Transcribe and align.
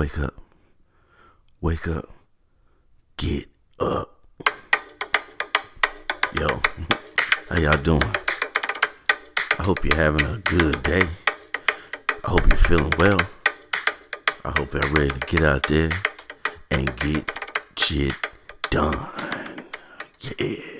Wake 0.00 0.18
up. 0.18 0.34
Wake 1.60 1.86
up. 1.86 2.08
Get 3.18 3.48
up. 3.78 4.18
Yo, 6.32 6.48
how 7.50 7.60
y'all 7.60 7.82
doing? 7.82 8.00
I 9.58 9.62
hope 9.62 9.84
you're 9.84 9.94
having 9.94 10.24
a 10.24 10.38
good 10.38 10.82
day. 10.84 11.02
I 12.24 12.30
hope 12.30 12.46
you're 12.48 12.56
feeling 12.56 12.94
well. 12.96 13.20
I 14.42 14.54
hope 14.56 14.72
you're 14.72 14.90
ready 14.94 15.10
to 15.10 15.20
get 15.26 15.42
out 15.42 15.64
there 15.64 15.90
and 16.70 16.96
get 16.96 17.30
shit 17.76 18.14
done. 18.70 19.06
Yeah. 20.38 20.79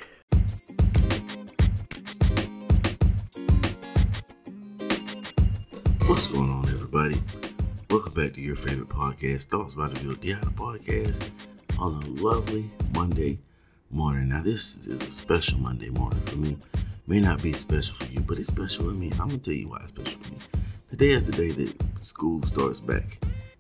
To 8.41 8.47
your 8.47 8.57
favorite 8.57 8.89
podcast, 8.89 9.45
Thoughts 9.45 9.75
by 9.75 9.89
the 9.89 10.01
Bill 10.01 10.15
Diana 10.15 10.51
podcast, 10.53 11.29
on 11.79 12.03
a 12.03 12.07
lovely 12.23 12.71
Monday 12.95 13.39
morning. 13.91 14.31
Now, 14.31 14.41
this 14.43 14.79
is 14.87 15.03
a 15.03 15.13
special 15.13 15.59
Monday 15.59 15.91
morning 15.91 16.21
for 16.23 16.37
me. 16.37 16.57
May 17.07 17.21
not 17.21 17.43
be 17.43 17.53
special 17.53 17.95
for 17.97 18.11
you, 18.11 18.21
but 18.21 18.39
it's 18.39 18.49
special 18.49 18.87
for 18.87 18.93
me. 18.93 19.13
I'm 19.21 19.29
gonna 19.29 19.39
tell 19.39 19.53
you 19.53 19.69
why 19.69 19.81
it's 19.83 19.89
special 19.89 20.19
for 20.23 20.33
me. 20.33 20.39
Today 20.89 21.11
is 21.11 21.25
the 21.25 21.33
day 21.33 21.51
that 21.51 21.75
school 22.01 22.43
starts 22.45 22.81
back 22.81 23.19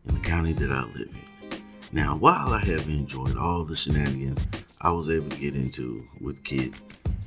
in 0.09 0.15
the 0.15 0.21
county 0.21 0.55
that 0.55 0.73
I 0.73 0.85
live 0.85 1.11
in. 1.11 1.61
Now, 1.93 2.17
while 2.17 2.55
I 2.55 2.65
have 2.65 2.89
enjoyed 2.89 3.37
all 3.37 3.65
the 3.65 3.77
shenanigans 3.77 4.47
I 4.81 4.93
was 4.93 5.11
able 5.11 5.29
to 5.29 5.37
get 5.37 5.57
into 5.57 6.03
with 6.23 6.43
kids 6.43 6.81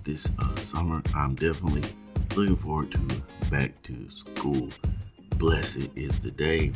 this 0.04 0.31
uh, 0.40 0.55
summer, 0.55 1.04
I'm 1.13 1.35
definitely 1.35 1.84
looking 2.35 2.55
forward 2.55 2.91
to 2.93 2.98
back 3.51 3.79
to 3.84 4.09
school. 4.09 4.70
Blessed 5.38 5.90
is 5.95 6.20
the 6.20 6.31
day. 6.31 6.71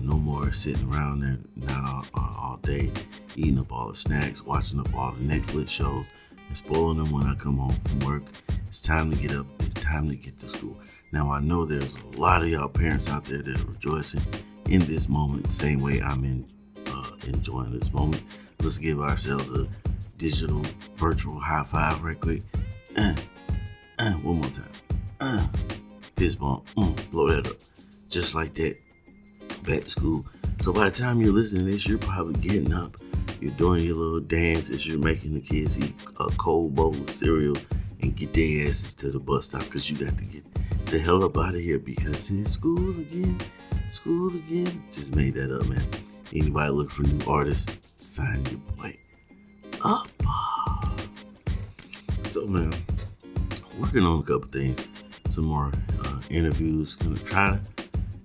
No 0.00 0.14
more 0.14 0.52
sitting 0.52 0.92
around 0.92 1.20
there 1.20 1.38
not 1.56 2.08
all, 2.14 2.36
all, 2.38 2.58
day, 2.62 2.90
eating 3.36 3.58
up 3.58 3.72
all 3.72 3.88
the 3.90 3.96
snacks, 3.96 4.42
watching 4.42 4.80
up 4.80 4.94
all 4.94 5.12
the 5.12 5.22
Netflix 5.22 5.68
shows, 5.68 6.06
and 6.48 6.56
spoiling 6.56 7.02
them 7.02 7.12
when 7.12 7.26
I 7.26 7.34
come 7.34 7.58
home 7.58 7.76
from 7.86 8.00
work. 8.00 8.22
It's 8.68 8.82
time 8.82 9.10
to 9.10 9.16
get 9.16 9.34
up. 9.34 9.46
It's 9.60 9.80
time 9.80 10.08
to 10.08 10.16
get 10.16 10.38
to 10.38 10.48
school. 10.48 10.78
Now, 11.12 11.30
I 11.30 11.40
know 11.40 11.64
there's 11.64 11.96
a 11.96 12.18
lot 12.18 12.42
of 12.42 12.48
y'all 12.48 12.68
parents 12.68 13.08
out 13.08 13.24
there 13.24 13.42
that 13.42 13.60
are 13.60 13.66
rejoicing 13.66 14.22
in 14.68 14.80
this 14.86 15.08
moment, 15.08 15.46
the 15.46 15.52
same 15.52 15.80
way 15.80 16.00
I'm 16.00 16.24
in, 16.24 16.46
uh, 16.86 17.10
enjoying 17.26 17.78
this 17.78 17.92
moment. 17.92 18.22
Let's 18.62 18.78
give 18.78 19.00
ourselves 19.00 19.50
a 19.50 19.66
digital, 20.16 20.62
virtual 20.96 21.38
high 21.38 21.64
five 21.64 22.02
right 22.02 22.18
quick. 22.18 22.42
Uh, 22.96 23.14
uh, 23.98 24.12
one 24.14 24.36
more 24.36 24.50
time. 24.50 24.70
Uh, 25.18 25.46
fist 26.16 26.38
bump. 26.38 26.66
Mm, 26.76 27.10
blow 27.10 27.28
that 27.30 27.46
up. 27.48 27.56
Just 28.08 28.34
like 28.34 28.54
that. 28.54 28.76
Back 29.64 29.84
to 29.84 29.90
school. 29.90 30.26
So 30.62 30.72
by 30.72 30.88
the 30.88 30.96
time 30.96 31.20
you're 31.20 31.32
listening 31.32 31.66
to 31.66 31.72
this, 31.72 31.86
you're 31.86 31.98
probably 31.98 32.40
getting 32.40 32.72
up. 32.72 32.96
You're 33.40 33.52
doing 33.52 33.84
your 33.84 33.96
little 33.96 34.20
dances. 34.20 34.86
You're 34.86 34.98
making 34.98 35.34
the 35.34 35.40
kids 35.40 35.78
eat 35.78 35.94
a 36.18 36.26
cold 36.36 36.74
bowl 36.74 36.94
of 36.94 37.10
cereal 37.10 37.56
and 38.02 38.14
get 38.16 38.32
their 38.32 38.68
asses 38.68 38.94
to 38.94 39.10
the 39.10 39.18
bus 39.18 39.46
stop 39.46 39.62
because 39.64 39.88
you 39.90 39.96
got 39.96 40.16
to 40.18 40.24
get 40.24 40.44
the 40.86 40.98
hell 40.98 41.22
up 41.22 41.36
out 41.36 41.54
of 41.54 41.60
here 41.60 41.78
because 41.78 42.30
it's 42.30 42.52
school 42.52 42.90
again. 42.90 43.38
School 43.92 44.34
again. 44.34 44.82
Just 44.90 45.14
made 45.14 45.34
that 45.34 45.54
up, 45.54 45.66
man. 45.68 45.82
Anybody 46.32 46.70
looking 46.72 46.90
for 46.90 47.02
new 47.02 47.32
artists, 47.32 47.92
sign 47.96 48.44
your 48.46 48.60
boy 48.76 48.96
up. 49.84 50.08
So, 52.24 52.46
man, 52.46 52.72
working 53.78 54.04
on 54.04 54.20
a 54.20 54.22
couple 54.22 54.48
things. 54.48 54.86
Some 55.30 55.44
more 55.44 55.72
uh, 56.04 56.20
interviews. 56.30 56.94
Gonna 56.96 57.16
try, 57.16 57.58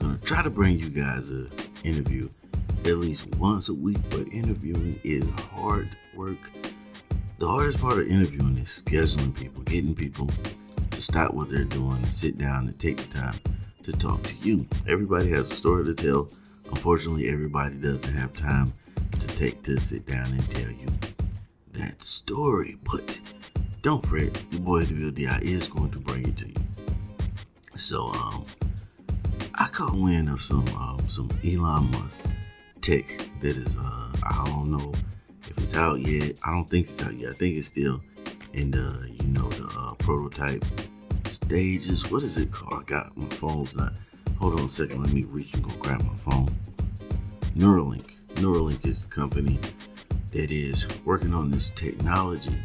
gonna 0.06 0.18
try 0.20 0.42
to 0.42 0.50
bring 0.50 0.78
you 0.78 0.90
guys 0.90 1.32
a 1.32 1.48
interview 1.84 2.30
at 2.86 2.98
least 2.98 3.28
once 3.38 3.70
a 3.70 3.74
week. 3.74 3.98
But 4.10 4.28
interviewing 4.32 5.00
is 5.04 5.28
hard 5.52 5.96
work. 6.16 6.52
The 7.40 7.48
hardest 7.48 7.80
part 7.80 8.00
of 8.00 8.08
interviewing 8.08 8.58
is 8.58 8.84
scheduling 8.86 9.36
people, 9.36 9.64
getting 9.64 9.96
people 9.96 10.30
to 10.92 11.02
stop 11.02 11.34
what 11.34 11.50
they're 11.50 11.64
doing 11.64 11.98
and 11.98 12.14
sit 12.14 12.38
down 12.38 12.68
and 12.68 12.80
take 12.80 12.98
the 12.98 13.18
time 13.18 13.36
to 13.84 13.92
talk 13.94 14.22
to 14.24 14.36
you. 14.36 14.66
Everybody 14.88 15.30
has 15.30 15.52
a 15.52 15.56
story 15.56 15.86
to 15.86 15.94
tell. 15.94 16.30
Unfortunately, 16.70 17.30
everybody 17.30 17.76
doesn't 17.76 18.14
have 18.14 18.34
time 18.34 18.74
to 19.20 19.28
take 19.28 19.64
to 19.64 19.80
sit 19.80 20.06
down 20.06 20.28
and 20.28 20.52
tell 20.52 20.70
you 20.70 20.88
that 21.74 22.02
story. 22.02 22.78
But 22.84 23.20
don't 23.82 24.06
fret, 24.06 24.40
your 24.52 24.62
boy 24.62 24.86
the 24.86 24.94
real 24.94 25.12
DI 25.12 25.40
is 25.42 25.68
going 25.68 25.92
to 25.92 26.00
bring 26.00 26.28
it 26.28 26.38
to 26.38 26.48
you. 26.48 26.56
So 27.76 28.12
um 28.14 28.46
I 29.58 29.68
caught 29.68 29.94
wind 29.94 30.28
of 30.28 30.42
some 30.42 30.68
um, 30.76 31.00
some 31.08 31.30
Elon 31.46 31.90
Musk 31.92 32.20
tech 32.82 33.06
that 33.40 33.56
is 33.56 33.78
uh 33.78 34.12
I 34.24 34.44
don't 34.48 34.70
know 34.70 34.94
if 35.44 35.58
it's 35.60 35.76
out 35.76 36.02
yet. 36.02 36.38
I 36.46 36.52
don't 36.52 36.70
think 36.70 36.90
it's 36.90 37.02
out 37.02 37.18
yet. 37.18 37.30
I 37.30 37.34
think 37.34 37.56
it's 37.56 37.68
still 37.68 38.02
in 38.54 38.72
the 38.72 39.10
you 39.10 39.28
know 39.30 39.48
the 39.50 39.68
uh, 39.80 39.94
prototype 39.94 40.66
stages. 41.26 42.12
What 42.12 42.24
is 42.24 42.38
it 42.38 42.52
called? 42.52 42.74
I 42.74 42.84
got 42.84 43.16
my 43.16 43.30
phone's 43.30 43.74
not. 43.76 43.94
Hold 44.40 44.60
on 44.60 44.66
a 44.66 44.70
second. 44.70 45.02
Let 45.02 45.14
me 45.14 45.24
reach 45.24 45.54
and 45.54 45.64
go 45.64 45.74
grab 45.78 46.02
my 46.02 46.16
phone. 46.30 46.54
Neuralink. 47.56 48.12
Neuralink 48.36 48.86
is 48.86 49.04
the 49.04 49.08
company 49.08 49.58
that 50.32 50.52
is 50.52 50.86
working 51.06 51.34
on 51.34 51.50
this 51.50 51.70
technology, 51.70 52.60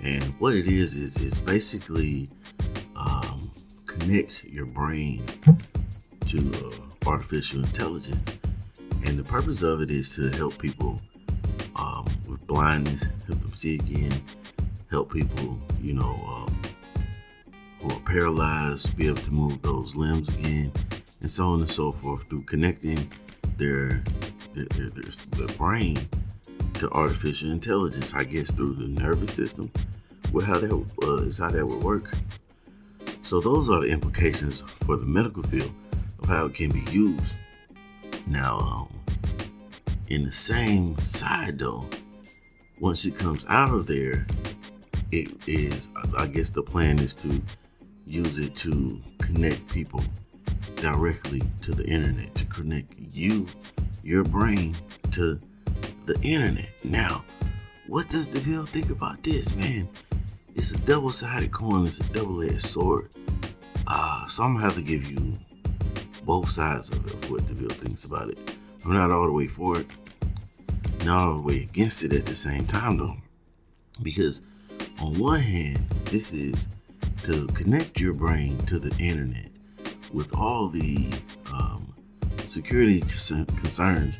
and 0.00 0.24
what 0.40 0.54
it 0.54 0.66
is 0.66 0.96
is 0.96 1.16
it's 1.18 1.38
basically 1.38 2.28
um, 2.96 3.52
connects 3.86 4.42
your 4.42 4.66
brain 4.66 5.22
to 6.26 6.52
uh, 6.66 7.08
artificial 7.08 7.60
intelligence, 7.60 8.38
and 9.04 9.18
the 9.18 9.24
purpose 9.24 9.62
of 9.62 9.80
it 9.80 9.90
is 9.90 10.14
to 10.16 10.30
help 10.30 10.58
people 10.58 11.00
um, 11.76 12.06
with 12.28 12.44
blindness, 12.46 13.04
help 13.26 13.40
them 13.40 13.54
see 13.54 13.74
again, 13.74 14.12
help 14.90 15.12
people, 15.12 15.58
you 15.82 15.92
know, 15.92 16.18
um, 16.32 16.62
who 17.80 17.90
are 17.90 18.00
paralyzed 18.00 18.96
be 18.96 19.06
able 19.06 19.16
to 19.18 19.30
move 19.30 19.60
those 19.62 19.94
limbs 19.94 20.28
again, 20.30 20.72
and 21.20 21.30
so 21.30 21.48
on 21.48 21.60
and 21.60 21.70
so 21.70 21.92
forth 21.92 22.28
through 22.28 22.42
connecting 22.42 23.10
their 23.58 24.02
their, 24.54 24.64
their, 24.66 24.90
their, 24.90 25.12
their 25.32 25.56
brain 25.56 25.98
to 26.74 26.90
artificial 26.90 27.50
intelligence. 27.50 28.14
I 28.14 28.24
guess 28.24 28.50
through 28.50 28.74
the 28.74 28.88
nervous 28.88 29.34
system, 29.34 29.70
with 30.32 30.46
how 30.46 30.58
that 30.58 30.72
uh, 31.02 31.16
is 31.26 31.38
how 31.38 31.50
that 31.50 31.66
would 31.66 31.82
work. 31.82 32.16
So 33.22 33.40
those 33.40 33.70
are 33.70 33.80
the 33.80 33.88
implications 33.88 34.62
for 34.84 34.96
the 34.96 35.06
medical 35.06 35.42
field 35.44 35.72
it 36.30 36.54
can 36.54 36.70
be 36.70 36.90
used. 36.90 37.34
Now, 38.26 38.58
um, 38.58 38.88
in 40.08 40.24
the 40.24 40.32
same 40.32 40.98
side 40.98 41.58
though, 41.58 41.86
once 42.80 43.04
it 43.04 43.16
comes 43.16 43.44
out 43.48 43.72
of 43.72 43.86
there, 43.86 44.26
it 45.10 45.48
is 45.48 45.88
I 46.16 46.26
guess 46.26 46.50
the 46.50 46.62
plan 46.62 46.98
is 46.98 47.14
to 47.16 47.40
use 48.06 48.38
it 48.38 48.54
to 48.56 48.98
connect 49.20 49.66
people 49.68 50.02
directly 50.76 51.42
to 51.62 51.72
the 51.72 51.84
internet, 51.84 52.34
to 52.34 52.44
connect 52.46 52.92
you, 53.12 53.46
your 54.02 54.24
brain 54.24 54.74
to 55.12 55.40
the 56.06 56.20
internet. 56.20 56.72
Now, 56.84 57.24
what 57.86 58.08
does 58.08 58.28
the 58.28 58.38
DeVille 58.38 58.66
think 58.66 58.90
about 58.90 59.22
this, 59.22 59.54
man? 59.54 59.88
It's 60.54 60.72
a 60.72 60.78
double-sided 60.78 61.52
coin, 61.52 61.86
it's 61.86 62.00
a 62.00 62.12
double-edged 62.12 62.62
sword. 62.62 63.08
Uh, 63.86 64.26
so 64.26 64.44
I'm 64.44 64.54
gonna 64.54 64.64
have 64.64 64.74
to 64.76 64.82
give 64.82 65.10
you 65.10 65.38
both 66.24 66.48
sides 66.48 66.90
of, 66.90 67.04
of 67.06 67.30
what 67.30 67.46
DeVille 67.46 67.70
thinks 67.70 68.04
about 68.04 68.30
it. 68.30 68.38
I'm 68.84 68.92
not 68.92 69.10
all 69.10 69.26
the 69.26 69.32
way 69.32 69.46
for 69.46 69.80
it, 69.80 69.86
not 71.04 71.28
all 71.28 71.34
the 71.34 71.42
way 71.42 71.62
against 71.62 72.02
it 72.02 72.12
at 72.12 72.26
the 72.26 72.34
same 72.34 72.66
time 72.66 72.98
though. 72.98 73.16
Because 74.02 74.42
on 75.00 75.18
one 75.18 75.40
hand, 75.40 75.78
this 76.06 76.32
is 76.32 76.68
to 77.24 77.46
connect 77.48 78.00
your 78.00 78.12
brain 78.12 78.58
to 78.66 78.78
the 78.78 78.94
internet 79.02 79.50
with 80.12 80.34
all 80.34 80.68
the 80.68 81.08
um, 81.52 81.94
security 82.48 83.00
concerns 83.00 84.18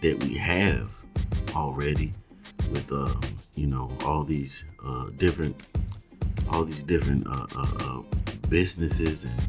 that 0.00 0.22
we 0.22 0.34
have 0.34 0.88
already 1.54 2.12
with 2.70 2.90
um, 2.92 3.20
you 3.54 3.66
know 3.66 3.90
all 4.04 4.24
these 4.24 4.64
uh, 4.84 5.06
different 5.18 5.56
all 6.50 6.64
these 6.64 6.82
different 6.82 7.26
uh, 7.26 7.46
uh, 7.56 7.66
uh 7.80 8.02
businesses 8.48 9.24
and 9.24 9.48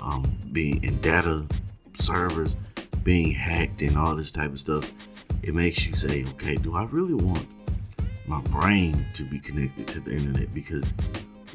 um, 0.00 0.30
being 0.52 0.82
in 0.82 1.00
data 1.00 1.44
servers 1.94 2.54
being 3.02 3.32
hacked 3.32 3.80
and 3.82 3.96
all 3.96 4.14
this 4.14 4.30
type 4.30 4.52
of 4.52 4.60
stuff 4.60 4.92
it 5.42 5.54
makes 5.54 5.86
you 5.86 5.94
say 5.94 6.24
okay 6.24 6.56
do 6.56 6.76
i 6.76 6.84
really 6.84 7.14
want 7.14 7.46
my 8.28 8.40
brain 8.42 9.06
to 9.14 9.24
be 9.24 9.38
connected 9.38 9.88
to 9.88 10.00
the 10.00 10.12
internet? 10.12 10.52
Because 10.54 10.92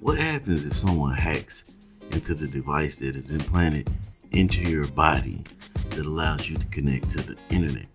what 0.02 0.18
happens 0.18 0.66
if 0.66 0.74
someone 0.74 1.14
hacks 1.14 1.76
into 2.12 2.34
the 2.34 2.48
device 2.48 2.98
that 2.98 3.16
is 3.16 3.32
implanted 3.32 3.90
into 4.32 4.62
your 4.62 4.88
body 4.88 5.44
that 5.92 6.06
allows 6.06 6.50
you 6.50 6.58
to 6.58 6.66
connect 6.66 7.12
to 7.12 7.22
the 7.22 7.38
internet? 7.50 7.86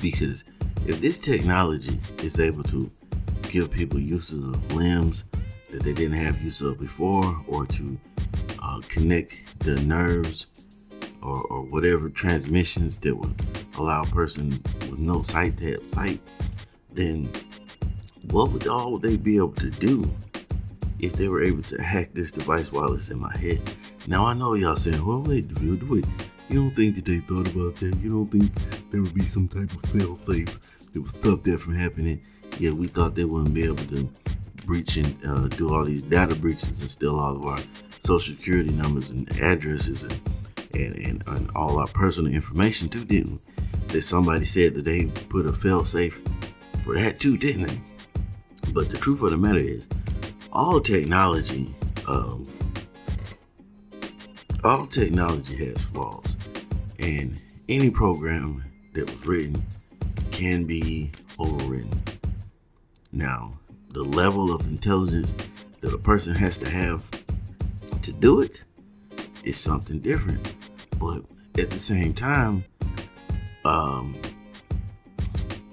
Because 0.00 0.44
if 0.86 1.00
this 1.00 1.20
technology 1.20 2.00
is 2.18 2.40
able 2.40 2.64
to 2.64 2.90
give 3.42 3.70
people 3.70 4.00
uses 4.00 4.44
of 4.44 4.74
limbs 4.74 5.24
that 5.70 5.82
they 5.82 5.92
didn't 5.92 6.18
have 6.18 6.42
use 6.42 6.60
of 6.60 6.80
before 6.80 7.44
or 7.46 7.64
to 7.66 7.98
uh, 8.74 8.80
connect 8.88 9.60
the 9.60 9.76
nerves 9.82 10.64
or, 11.22 11.42
or 11.46 11.62
whatever 11.62 12.08
transmissions 12.08 12.96
that 12.98 13.16
would 13.16 13.34
allow 13.78 14.02
a 14.02 14.06
person 14.06 14.48
with 14.48 14.98
no 14.98 15.22
sight 15.22 15.56
to 15.58 15.72
have 15.72 15.86
sight, 15.86 16.20
then 16.92 17.28
what 18.30 18.50
would 18.52 18.66
all 18.66 18.92
would 18.92 19.02
they 19.02 19.16
be 19.16 19.36
able 19.36 19.52
to 19.52 19.70
do 19.70 20.10
if 20.98 21.12
they 21.14 21.28
were 21.28 21.42
able 21.42 21.62
to 21.62 21.82
hack 21.82 22.10
this 22.12 22.32
device 22.32 22.72
while 22.72 22.92
it's 22.92 23.10
in 23.10 23.18
my 23.18 23.36
head? 23.36 23.60
Now 24.06 24.26
I 24.26 24.34
know 24.34 24.54
y'all 24.54 24.76
saying, 24.76 25.04
well 25.04 25.22
wait, 25.22 25.52
dude, 25.54 25.88
wait. 25.88 26.06
You 26.48 26.60
don't 26.60 26.76
think 26.76 26.96
that 26.96 27.06
they 27.06 27.18
thought 27.20 27.48
about 27.48 27.76
that? 27.76 27.96
You 27.96 28.10
don't 28.10 28.30
think 28.30 28.52
there 28.90 29.00
would 29.00 29.14
be 29.14 29.26
some 29.26 29.48
type 29.48 29.72
of 29.72 29.90
fail 29.90 30.18
safe 30.26 30.90
that 30.92 31.00
would 31.00 31.10
stop 31.10 31.42
that 31.44 31.58
from 31.58 31.74
happening? 31.74 32.20
Yeah, 32.58 32.72
we 32.72 32.86
thought 32.86 33.14
they 33.14 33.24
wouldn't 33.24 33.54
be 33.54 33.64
able 33.64 33.84
to 33.86 34.08
breach 34.64 34.96
and 34.96 35.16
uh, 35.26 35.48
do 35.48 35.74
all 35.74 35.84
these 35.84 36.02
data 36.02 36.34
breaches 36.34 36.80
and 36.80 36.90
steal 36.90 37.18
all 37.18 37.36
of 37.36 37.44
our 37.44 37.58
social 38.04 38.34
security 38.34 38.70
numbers 38.70 39.10
and 39.10 39.28
addresses 39.40 40.02
and, 40.04 40.20
and, 40.74 40.94
and, 40.96 41.24
and 41.26 41.50
all 41.56 41.78
our 41.78 41.86
personal 41.88 42.32
information 42.32 42.88
too, 42.88 43.04
didn't? 43.04 43.40
That 43.88 44.02
somebody 44.02 44.44
said 44.44 44.74
that 44.74 44.84
they 44.84 45.06
put 45.06 45.46
a 45.46 45.52
fail 45.52 45.84
safe 45.84 46.20
for 46.84 46.94
that 46.94 47.18
too, 47.18 47.36
didn't 47.38 47.66
they? 47.66 47.80
But 48.72 48.90
the 48.90 48.98
truth 48.98 49.22
of 49.22 49.30
the 49.30 49.36
matter 49.36 49.58
is, 49.58 49.88
all 50.52 50.80
technology, 50.80 51.74
um, 52.06 52.44
all 54.62 54.86
technology 54.86 55.56
has 55.66 55.82
flaws, 55.84 56.36
and 56.98 57.40
any 57.68 57.90
program 57.90 58.64
that 58.94 59.04
was 59.06 59.26
written 59.26 59.64
can 60.30 60.64
be 60.64 61.10
overwritten. 61.38 61.96
Now, 63.12 63.58
the 63.90 64.02
level 64.02 64.52
of 64.52 64.66
intelligence 64.66 65.32
that 65.80 65.94
a 65.94 65.98
person 65.98 66.34
has 66.34 66.58
to 66.58 66.68
have 66.68 67.08
to 68.04 68.12
do 68.12 68.40
it 68.40 68.60
is 69.42 69.58
something 69.58 69.98
different. 69.98 70.54
But 70.98 71.24
at 71.58 71.70
the 71.70 71.78
same 71.78 72.14
time, 72.14 72.64
um, 73.64 74.16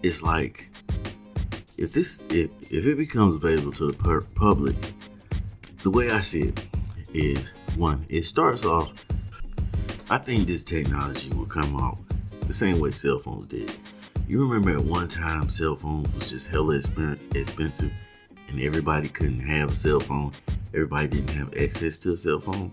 it's 0.04 0.22
like 0.22 0.70
if 1.78 1.92
this 1.94 2.22
if, 2.30 2.50
if 2.72 2.86
it 2.86 2.98
becomes 2.98 3.36
available 3.36 3.72
to 3.74 3.88
the 3.88 3.94
per- 3.94 4.22
public, 4.22 4.76
the 5.84 5.90
way 5.90 6.10
I 6.12 6.20
see 6.20 6.44
it 6.44 6.68
is 7.14 7.52
one, 7.76 8.06
it 8.10 8.26
starts 8.26 8.66
off. 8.66 9.06
I 10.10 10.18
think 10.18 10.48
this 10.48 10.64
technology 10.64 11.30
will 11.30 11.46
come 11.46 11.80
out 11.80 11.98
the 12.48 12.54
same 12.54 12.80
way 12.80 12.92
cell 12.92 13.20
phones 13.20 13.48
did. 13.48 13.72
You 14.28 14.46
remember 14.46 14.78
at 14.78 14.86
one 14.86 15.08
time 15.08 15.50
cell 15.50 15.76
phones 15.76 16.14
was 16.14 16.30
just 16.30 16.48
hella 16.48 16.76
expensive 16.76 17.92
and 18.48 18.62
everybody 18.62 19.10
couldn't 19.10 19.40
have 19.40 19.74
a 19.74 19.76
cell 19.76 20.00
phone. 20.00 20.32
Everybody 20.74 21.08
didn't 21.08 21.32
have 21.32 21.54
access 21.58 21.98
to 22.00 22.14
a 22.14 22.18
cell 22.18 22.40
phone. 22.40 22.72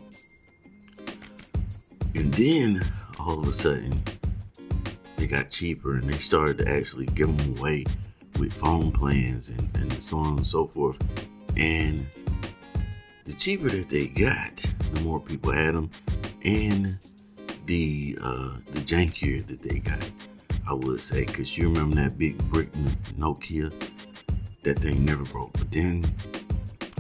And 2.14 2.32
then 2.34 2.82
all 3.18 3.40
of 3.40 3.48
a 3.48 3.52
sudden, 3.52 4.02
they 5.16 5.26
got 5.26 5.50
cheaper 5.50 5.96
and 5.96 6.08
they 6.08 6.18
started 6.18 6.58
to 6.58 6.68
actually 6.68 7.06
give 7.06 7.36
them 7.36 7.58
away 7.58 7.84
with 8.38 8.52
phone 8.52 8.92
plans 8.92 9.50
and, 9.50 9.68
and 9.74 9.92
so 10.02 10.18
on 10.18 10.38
and 10.38 10.46
so 10.46 10.68
forth. 10.68 10.96
And 11.56 12.06
the 13.24 13.32
cheaper 13.34 13.68
that 13.68 13.88
they 13.88 14.06
got, 14.06 14.56
the 14.92 15.00
more 15.00 15.20
people 15.20 15.52
had 15.52 15.74
them, 15.74 15.90
and 16.44 16.96
the 17.66 18.16
uh, 18.22 18.50
the 18.72 18.80
jankier 18.80 19.44
that 19.46 19.60
they 19.62 19.80
got, 19.80 20.08
I 20.68 20.72
would 20.72 21.00
say, 21.00 21.24
because 21.24 21.58
you 21.58 21.68
remember 21.68 21.96
that 21.96 22.16
big 22.16 22.38
brick 22.50 22.72
Nokia 23.18 23.72
that 24.62 24.78
thing 24.78 25.04
never 25.04 25.24
broke. 25.24 25.52
But 25.52 25.70
then 25.70 26.04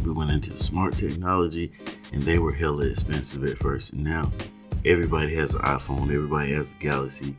we 0.08 0.14
went 0.14 0.30
into 0.30 0.50
the 0.50 0.62
smart 0.62 0.96
technology 0.96 1.70
and 2.12 2.22
they 2.22 2.38
were 2.38 2.54
hella 2.54 2.86
expensive 2.86 3.44
at 3.44 3.58
first. 3.58 3.92
And 3.92 4.04
now 4.04 4.32
everybody 4.84 5.34
has 5.34 5.54
an 5.54 5.60
iPhone, 5.60 6.04
everybody 6.04 6.54
has 6.54 6.72
a 6.72 6.74
Galaxy. 6.76 7.34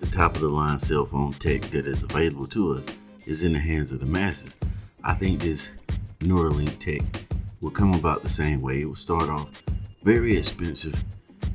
The 0.00 0.06
top 0.06 0.34
of 0.34 0.40
the 0.40 0.48
line 0.48 0.80
cell 0.80 1.04
phone 1.04 1.34
tech 1.34 1.60
that 1.72 1.86
is 1.86 2.02
available 2.02 2.46
to 2.46 2.78
us 2.78 2.86
is 3.26 3.44
in 3.44 3.52
the 3.52 3.58
hands 3.58 3.92
of 3.92 4.00
the 4.00 4.06
masses. 4.06 4.54
I 5.02 5.12
think 5.12 5.42
this 5.42 5.70
Neuralink 6.20 6.78
tech 6.78 7.02
will 7.60 7.70
come 7.70 7.92
about 7.92 8.22
the 8.22 8.30
same 8.30 8.62
way. 8.62 8.80
It 8.80 8.86
will 8.86 8.96
start 8.96 9.28
off 9.28 9.62
very 10.02 10.36
expensive 10.36 11.02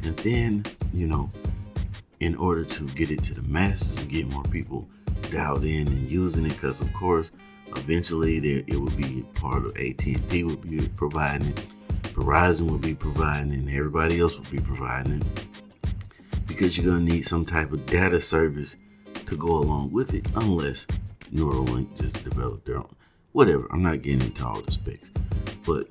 and 0.04 0.16
then, 0.18 0.66
you 0.94 1.08
know, 1.08 1.32
in 2.20 2.36
order 2.36 2.64
to 2.64 2.88
get 2.90 3.10
it 3.10 3.24
to 3.24 3.34
the 3.34 3.42
masses, 3.44 4.06
get 4.06 4.32
more 4.32 4.44
people 4.44 4.88
dialed 5.32 5.64
in 5.64 5.88
and 5.88 6.10
using 6.12 6.46
it, 6.46 6.50
because 6.50 6.80
of 6.80 6.94
course, 6.94 7.32
Eventually, 7.76 8.40
there 8.40 8.64
it 8.68 8.76
would 8.76 8.96
be 8.98 9.26
part 9.36 9.66
of 9.66 9.76
AT&T 9.78 10.44
would 10.44 10.70
be 10.70 10.88
providing 10.96 11.54
Verizon 12.20 12.70
would 12.70 12.82
be 12.82 12.94
providing 12.94 13.54
and 13.54 13.70
everybody 13.70 14.20
else 14.20 14.38
would 14.38 14.52
be 14.52 14.60
providing 14.60 15.22
it. 15.22 15.46
Because 16.48 16.78
you're 16.78 16.86
gonna 16.86 17.06
need 17.06 17.26
some 17.26 17.46
type 17.46 17.72
of 17.72 17.86
data 17.86 18.20
service 18.20 18.76
to 19.26 19.38
go 19.38 19.58
along 19.58 19.92
with 19.92 20.14
it, 20.14 20.28
unless 20.36 20.86
Neuralink 21.34 21.96
just 22.02 22.24
developed 22.24 22.66
their 22.66 22.78
own. 22.78 22.96
Whatever. 23.32 23.68
I'm 23.72 23.84
not 23.84 24.02
getting 24.02 24.22
into 24.22 24.46
all 24.46 24.62
the 24.62 24.72
specs, 24.72 25.12
but 25.66 25.88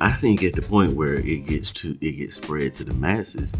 I 0.00 0.12
think 0.12 0.42
at 0.42 0.54
the 0.54 0.62
point 0.62 0.94
where 0.94 1.14
it 1.14 1.46
gets 1.46 1.70
to 1.72 1.98
it 2.00 2.12
gets 2.12 2.36
spread 2.36 2.74
to 2.74 2.84
the 2.84 2.94
masses, 2.94 3.52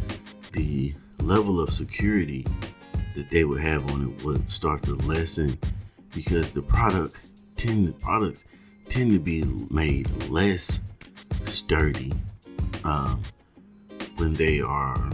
the 0.53 0.95
level 1.21 1.61
of 1.61 1.71
security 1.71 2.47
that 3.17 3.31
they 3.31 3.45
would 3.45 3.61
have 3.61 3.91
on 3.93 4.03
it 4.09 4.25
would 4.25 4.49
start 4.49 4.83
to 4.85 4.95
lessen 4.95 5.59
because 6.17 6.51
the 6.51 6.63
product 6.63 7.29
tend 7.59 7.99
products 8.01 8.43
tend 8.89 9.13
to 9.13 9.19
be 9.21 9.45
made 9.71 10.09
less 10.31 10.81
sturdy 11.45 12.11
um, 12.85 13.23
when 14.17 14.33
they 14.35 14.61
are 14.61 15.11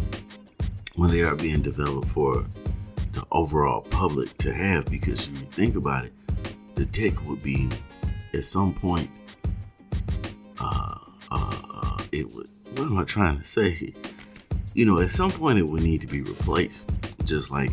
when 0.95 1.11
they 1.11 1.23
are 1.23 1.35
being 1.35 1.61
developed 1.61 2.09
for 2.09 2.47
the 3.13 3.25
overall 3.33 3.81
public 3.83 4.37
to 4.39 4.55
have 4.55 4.87
because 4.87 5.27
if 5.27 5.41
you 5.41 5.47
think 5.51 5.75
about 5.75 6.05
it 6.05 6.13
the 6.77 6.87
tech 6.87 7.13
would 7.29 7.43
be 7.43 7.69
at 8.33 8.45
some 8.45 8.73
point 8.73 9.11
uh, 10.61 10.95
uh, 11.33 11.63
uh, 11.75 11.99
it 12.13 12.27
would 12.33 12.49
what 12.77 12.87
am 12.87 12.97
i 12.97 13.05
trying 13.05 13.39
to 13.39 13.45
say? 13.45 13.93
You 14.75 14.87
know 14.87 15.01
at 15.01 15.11
some 15.11 15.31
point 15.31 15.59
it 15.59 15.65
would 15.65 15.83
need 15.83 16.01
to 16.03 16.07
be 16.07 16.23
replaced 16.23 16.89
just 17.25 17.51
like 17.51 17.71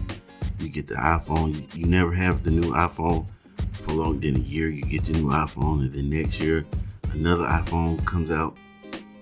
you 0.62 0.70
get 0.70 0.88
the 0.88 0.96
iPhone. 0.96 1.56
You, 1.56 1.82
you 1.82 1.86
never 1.86 2.14
have 2.14 2.44
the 2.44 2.52
new 2.52 2.72
iPhone 2.74 3.26
for 3.74 3.94
longer 3.94 4.28
than 4.28 4.38
a 4.38 4.46
year. 4.46 4.70
You 4.70 4.84
get 4.84 5.06
the 5.06 5.14
new 5.14 5.30
iPhone, 5.30 5.82
and 5.82 5.94
then 5.94 6.10
next 6.10 6.40
year 6.40 6.66
another 7.14 7.44
iPhone 7.44 8.04
comes 8.06 8.32
out 8.32 8.56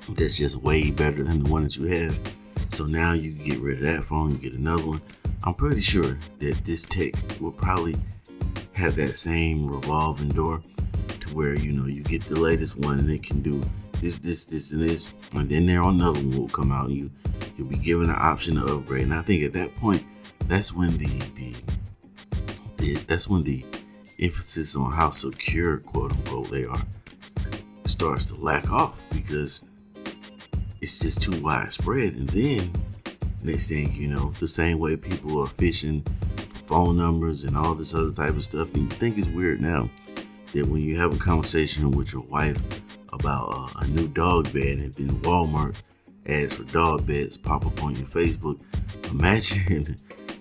that's 0.09 0.37
just 0.37 0.55
way 0.57 0.91
better 0.91 1.23
than 1.23 1.43
the 1.43 1.49
one 1.49 1.63
that 1.63 1.75
you 1.75 1.85
have. 1.85 2.17
So 2.71 2.85
now 2.85 3.13
you 3.13 3.31
get 3.31 3.59
rid 3.59 3.79
of 3.79 3.83
that 3.83 4.05
phone, 4.05 4.31
you 4.31 4.37
get 4.37 4.53
another 4.53 4.85
one. 4.85 5.01
I'm 5.43 5.53
pretty 5.53 5.81
sure 5.81 6.17
that 6.39 6.61
this 6.65 6.83
tech 6.83 7.13
will 7.39 7.51
probably 7.51 7.95
have 8.73 8.95
that 8.95 9.15
same 9.15 9.67
revolving 9.67 10.29
door 10.29 10.61
to 11.19 11.35
where 11.35 11.55
you 11.55 11.71
know 11.71 11.87
you 11.87 12.03
get 12.03 12.21
the 12.23 12.39
latest 12.39 12.77
one 12.77 12.99
and 12.99 13.09
it 13.09 13.23
can 13.23 13.41
do 13.41 13.61
this, 14.01 14.19
this, 14.19 14.45
this, 14.45 14.71
and 14.71 14.87
this, 14.87 15.13
and 15.33 15.49
then 15.49 15.65
there 15.65 15.81
another 15.81 16.19
one 16.19 16.37
will 16.37 16.49
come 16.49 16.71
out 16.71 16.87
and 16.87 16.95
you 16.95 17.11
you'll 17.57 17.67
be 17.67 17.77
given 17.77 18.09
an 18.09 18.15
option 18.15 18.55
to 18.55 18.75
upgrade. 18.75 19.03
And 19.03 19.13
I 19.13 19.21
think 19.21 19.43
at 19.43 19.53
that 19.53 19.75
point 19.77 20.05
that's 20.47 20.73
when 20.73 20.97
the, 20.97 21.07
the, 21.35 21.53
the 22.77 22.93
that's 23.07 23.27
when 23.27 23.41
the 23.41 23.65
emphasis 24.19 24.75
on 24.75 24.91
how 24.91 25.09
secure 25.09 25.77
quote 25.77 26.11
unquote 26.11 26.49
they 26.49 26.65
are 26.65 26.81
starts 27.85 28.27
to 28.27 28.35
lack 28.35 28.71
off 28.71 28.99
because 29.11 29.63
it's 30.81 30.99
just 30.99 31.21
too 31.21 31.41
widespread. 31.41 32.13
And 32.13 32.29
then 32.29 32.71
next 33.43 33.69
thing 33.69 33.93
you 33.93 34.07
know 34.07 34.33
the 34.39 34.47
same 34.47 34.79
way 34.79 34.95
people 34.95 35.41
are 35.41 35.47
phishing 35.47 36.07
phone 36.65 36.97
numbers 36.97 37.43
and 37.43 37.57
all 37.57 37.75
this 37.75 37.93
other 37.93 38.11
type 38.11 38.35
of 38.35 38.43
stuff. 38.43 38.73
And 38.73 38.83
you 38.83 38.97
think 38.97 39.17
it's 39.17 39.27
weird 39.27 39.61
now 39.61 39.89
that 40.53 40.67
when 40.67 40.81
you 40.81 40.99
have 40.99 41.13
a 41.13 41.19
conversation 41.19 41.91
with 41.91 42.13
your 42.13 42.23
wife 42.23 42.59
about 43.13 43.53
uh, 43.55 43.79
a 43.79 43.87
new 43.87 44.07
dog 44.07 44.51
bed 44.53 44.79
and 44.79 44.93
then 44.93 45.09
walmart 45.21 45.75
ads 46.27 46.55
for 46.55 46.63
dog 46.65 47.05
beds 47.07 47.37
pop 47.37 47.65
up 47.65 47.83
on 47.83 47.95
your 47.95 48.05
facebook 48.05 48.59
imagine 49.09 49.95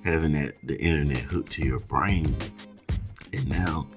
having 0.06 0.32
that 0.32 0.54
the 0.62 0.78
internet 0.78 1.18
hooked 1.18 1.50
to 1.50 1.64
your 1.64 1.80
brain. 1.80 2.34
And 3.32 3.48
now 3.48 3.88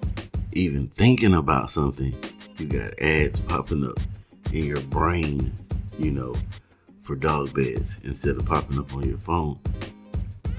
even 0.54 0.88
thinking 0.88 1.36
about 1.36 1.70
something 1.70 2.16
you 2.58 2.66
got 2.66 3.00
ads 3.00 3.40
popping 3.40 3.86
up 3.86 4.00
in 4.52 4.66
your 4.66 4.82
brain 4.82 5.54
you 6.00 6.10
know 6.10 6.34
for 7.04 7.16
dog 7.16 7.54
beds 7.54 7.98
instead 8.04 8.36
of 8.38 8.46
popping 8.46 8.80
up 8.80 8.94
on 8.96 9.08
your 9.08 9.20
phone. 9.20 9.60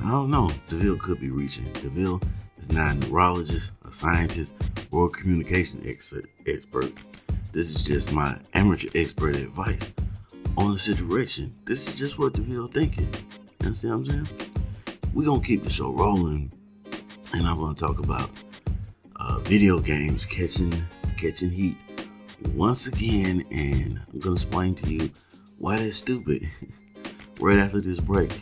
I 0.02 0.10
don't 0.10 0.30
know. 0.30 0.50
Deville 0.68 0.96
could 0.96 1.20
be 1.20 1.30
reaching. 1.30 1.70
Deville 1.74 2.22
is 2.58 2.70
not 2.70 2.92
a 2.92 2.98
neurologist 2.98 3.72
a 3.86 3.92
scientist 3.92 4.54
or 4.92 5.06
a 5.06 5.08
communication 5.08 5.84
expert. 5.84 6.92
This 7.52 7.70
is 7.70 7.82
just 7.82 8.12
my 8.12 8.38
amateur 8.54 8.88
expert 8.94 9.34
advice 9.34 9.90
on 10.56 10.72
the 10.72 10.78
situation. 10.78 11.52
This 11.64 11.88
is 11.88 11.98
just 11.98 12.18
what 12.20 12.34
deville 12.34 12.68
thinking. 12.68 13.08
You 13.60 13.66
understand 13.66 14.06
what 14.06 14.14
i'm 14.14 14.26
saying 14.26 14.49
we're 15.12 15.24
gonna 15.26 15.42
keep 15.42 15.64
the 15.64 15.70
show 15.70 15.90
rolling, 15.90 16.52
and 17.32 17.46
I'm 17.46 17.56
gonna 17.56 17.74
talk 17.74 17.98
about 17.98 18.30
uh, 19.16 19.38
video 19.40 19.78
games 19.78 20.24
catching 20.24 20.72
catching 21.16 21.50
heat 21.50 21.76
once 22.54 22.86
again, 22.86 23.44
and 23.50 24.00
I'm 24.12 24.20
gonna 24.20 24.36
explain 24.36 24.74
to 24.76 24.90
you 24.90 25.10
why 25.58 25.76
that's 25.76 25.96
stupid 25.96 26.48
right 27.40 27.58
after 27.58 27.80
this 27.80 27.98
break. 27.98 28.32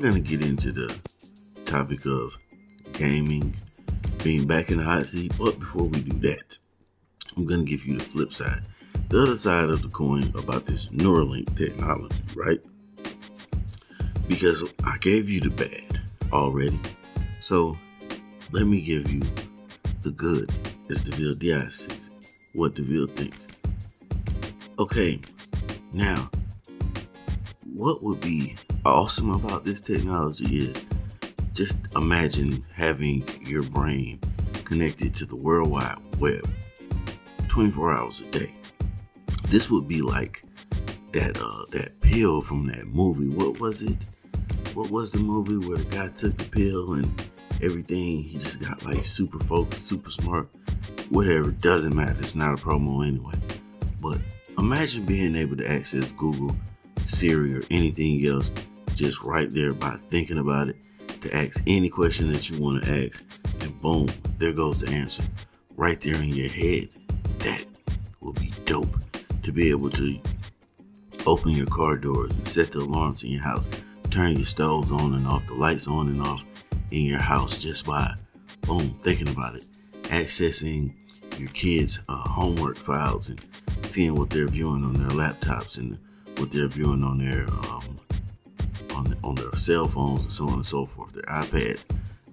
We're 0.00 0.10
going 0.10 0.24
to 0.24 0.36
get 0.36 0.48
into 0.48 0.72
the 0.72 0.98
topic 1.66 2.06
of 2.06 2.34
gaming, 2.94 3.54
being 4.24 4.46
back 4.46 4.70
in 4.70 4.78
the 4.78 4.82
hot 4.82 5.06
seat. 5.06 5.34
But 5.38 5.60
before 5.60 5.82
we 5.82 6.00
do 6.00 6.18
that, 6.20 6.56
I'm 7.36 7.44
going 7.44 7.66
to 7.66 7.70
give 7.70 7.84
you 7.84 7.98
the 7.98 8.04
flip 8.04 8.32
side, 8.32 8.62
the 9.10 9.20
other 9.20 9.36
side 9.36 9.68
of 9.68 9.82
the 9.82 9.88
coin 9.88 10.32
about 10.38 10.64
this 10.64 10.86
Neuralink 10.86 11.54
technology, 11.54 12.16
right? 12.34 12.60
Because 14.26 14.64
I 14.84 14.96
gave 14.98 15.28
you 15.28 15.40
the 15.40 15.50
bad 15.50 16.00
already. 16.32 16.80
So, 17.42 17.76
let 18.52 18.66
me 18.66 18.80
give 18.80 19.10
you 19.10 19.20
the 20.02 20.12
good, 20.12 20.50
as 20.88 21.02
DeVille 21.02 21.34
Diaz 21.34 21.76
says, 21.76 22.10
what 22.54 22.74
DeVille 22.74 23.08
thinks. 23.08 23.48
Okay, 24.78 25.20
now, 25.92 26.30
what 27.74 28.02
would 28.02 28.22
be 28.22 28.56
awesome 28.84 29.30
about 29.30 29.64
this 29.64 29.80
technology 29.80 30.70
is 30.70 30.84
just 31.52 31.76
imagine 31.96 32.64
having 32.74 33.26
your 33.44 33.62
brain 33.62 34.18
connected 34.64 35.14
to 35.14 35.26
the 35.26 35.36
World 35.36 35.70
Wide 35.70 35.98
Web 36.18 36.48
24 37.48 37.92
hours 37.92 38.20
a 38.20 38.24
day. 38.30 38.54
This 39.48 39.70
would 39.70 39.86
be 39.86 40.00
like 40.00 40.42
that 41.12 41.36
uh, 41.38 41.64
that 41.72 42.00
pill 42.00 42.40
from 42.40 42.66
that 42.68 42.86
movie. 42.86 43.28
What 43.28 43.60
was 43.60 43.82
it? 43.82 43.96
What 44.74 44.90
was 44.90 45.10
the 45.10 45.18
movie 45.18 45.66
where 45.66 45.78
the 45.78 45.96
guy 45.96 46.08
took 46.08 46.36
the 46.38 46.44
pill 46.44 46.94
and 46.94 47.22
everything? 47.60 48.22
He 48.22 48.38
just 48.38 48.60
got 48.60 48.84
like 48.84 49.04
super 49.04 49.40
focused, 49.40 49.86
super 49.86 50.10
smart. 50.10 50.48
Whatever, 51.10 51.50
doesn't 51.50 51.94
matter. 51.94 52.16
It's 52.20 52.36
not 52.36 52.54
a 52.54 52.62
promo 52.62 53.06
anyway. 53.06 53.34
But 54.00 54.18
imagine 54.56 55.04
being 55.04 55.34
able 55.34 55.56
to 55.56 55.68
access 55.68 56.12
Google, 56.12 56.56
Siri, 57.04 57.56
or 57.56 57.62
anything 57.70 58.24
else 58.26 58.52
just 59.00 59.22
right 59.22 59.50
there 59.50 59.72
by 59.72 59.96
thinking 60.10 60.36
about 60.36 60.68
it 60.68 60.76
to 61.22 61.34
ask 61.34 61.58
any 61.66 61.88
question 61.88 62.30
that 62.30 62.50
you 62.50 62.60
want 62.60 62.84
to 62.84 63.06
ask, 63.06 63.22
and 63.62 63.80
boom, 63.80 64.06
there 64.36 64.52
goes 64.52 64.80
the 64.80 64.90
answer 64.90 65.22
right 65.74 65.98
there 66.02 66.16
in 66.16 66.28
your 66.28 66.50
head. 66.50 66.86
That 67.38 67.64
will 68.20 68.34
be 68.34 68.52
dope 68.66 68.94
to 69.42 69.52
be 69.52 69.70
able 69.70 69.88
to 69.92 70.20
open 71.26 71.52
your 71.52 71.66
car 71.66 71.96
doors 71.96 72.30
and 72.32 72.46
set 72.46 72.72
the 72.72 72.80
alarms 72.80 73.22
in 73.22 73.30
your 73.30 73.42
house, 73.42 73.66
turn 74.10 74.36
your 74.36 74.44
stoves 74.44 74.92
on 74.92 75.14
and 75.14 75.26
off, 75.26 75.46
the 75.46 75.54
lights 75.54 75.88
on 75.88 76.08
and 76.08 76.20
off 76.20 76.44
in 76.90 77.04
your 77.04 77.20
house 77.20 77.56
just 77.56 77.86
by 77.86 78.12
boom, 78.66 79.00
thinking 79.02 79.30
about 79.30 79.54
it, 79.54 79.64
accessing 80.02 80.92
your 81.38 81.48
kids' 81.50 82.00
uh, 82.10 82.16
homework 82.16 82.76
files 82.76 83.30
and 83.30 83.42
seeing 83.82 84.14
what 84.14 84.28
they're 84.28 84.46
viewing 84.46 84.84
on 84.84 84.92
their 84.92 85.08
laptops 85.08 85.78
and 85.78 85.98
what 86.36 86.52
they're 86.52 86.68
viewing 86.68 87.02
on 87.02 87.16
their 87.16 87.48
um, 87.48 87.98
on, 89.00 89.16
on 89.24 89.34
their 89.34 89.52
cell 89.52 89.86
phones 89.86 90.22
and 90.22 90.32
so 90.32 90.46
on 90.48 90.54
and 90.54 90.66
so 90.66 90.86
forth, 90.86 91.12
their 91.12 91.22
iPads, 91.24 91.84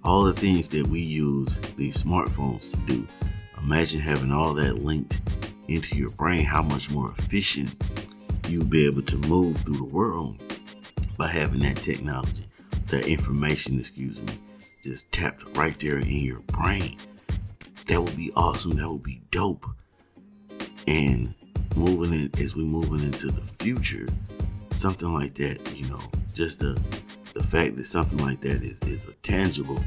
all 0.04 0.24
the 0.24 0.32
things 0.32 0.68
that 0.70 0.86
we 0.86 1.00
use 1.00 1.58
these 1.76 2.02
smartphones 2.02 2.70
to 2.70 2.76
do. 2.92 3.06
Imagine 3.62 4.00
having 4.00 4.32
all 4.32 4.54
that 4.54 4.84
linked 4.84 5.20
into 5.66 5.96
your 5.96 6.10
brain, 6.10 6.44
how 6.44 6.62
much 6.62 6.90
more 6.90 7.12
efficient 7.18 7.74
you'll 8.48 8.64
be 8.64 8.86
able 8.86 9.02
to 9.02 9.16
move 9.18 9.56
through 9.58 9.76
the 9.76 9.84
world 9.84 10.40
by 11.18 11.28
having 11.28 11.60
that 11.60 11.76
technology, 11.76 12.46
that 12.86 13.06
information, 13.06 13.78
excuse 13.78 14.18
me, 14.20 14.32
just 14.82 15.10
tapped 15.12 15.44
right 15.56 15.78
there 15.80 15.98
in 15.98 16.08
your 16.08 16.40
brain. 16.40 16.96
That 17.88 18.02
would 18.02 18.16
be 18.16 18.30
awesome. 18.36 18.76
That 18.76 18.88
would 18.88 19.02
be 19.02 19.20
dope. 19.30 19.66
And 20.86 21.34
moving 21.74 22.14
in 22.14 22.42
as 22.42 22.54
we 22.54 22.64
moving 22.64 23.00
into 23.00 23.26
the 23.26 23.42
future, 23.58 24.06
something 24.70 25.12
like 25.12 25.34
that, 25.34 25.76
you 25.76 25.88
know, 25.90 26.00
just 26.38 26.60
the 26.60 26.80
the 27.34 27.42
fact 27.42 27.74
that 27.76 27.84
something 27.84 28.18
like 28.18 28.40
that 28.42 28.62
is, 28.62 28.76
is 28.86 29.04
a 29.08 29.12
tangible, 29.24 29.82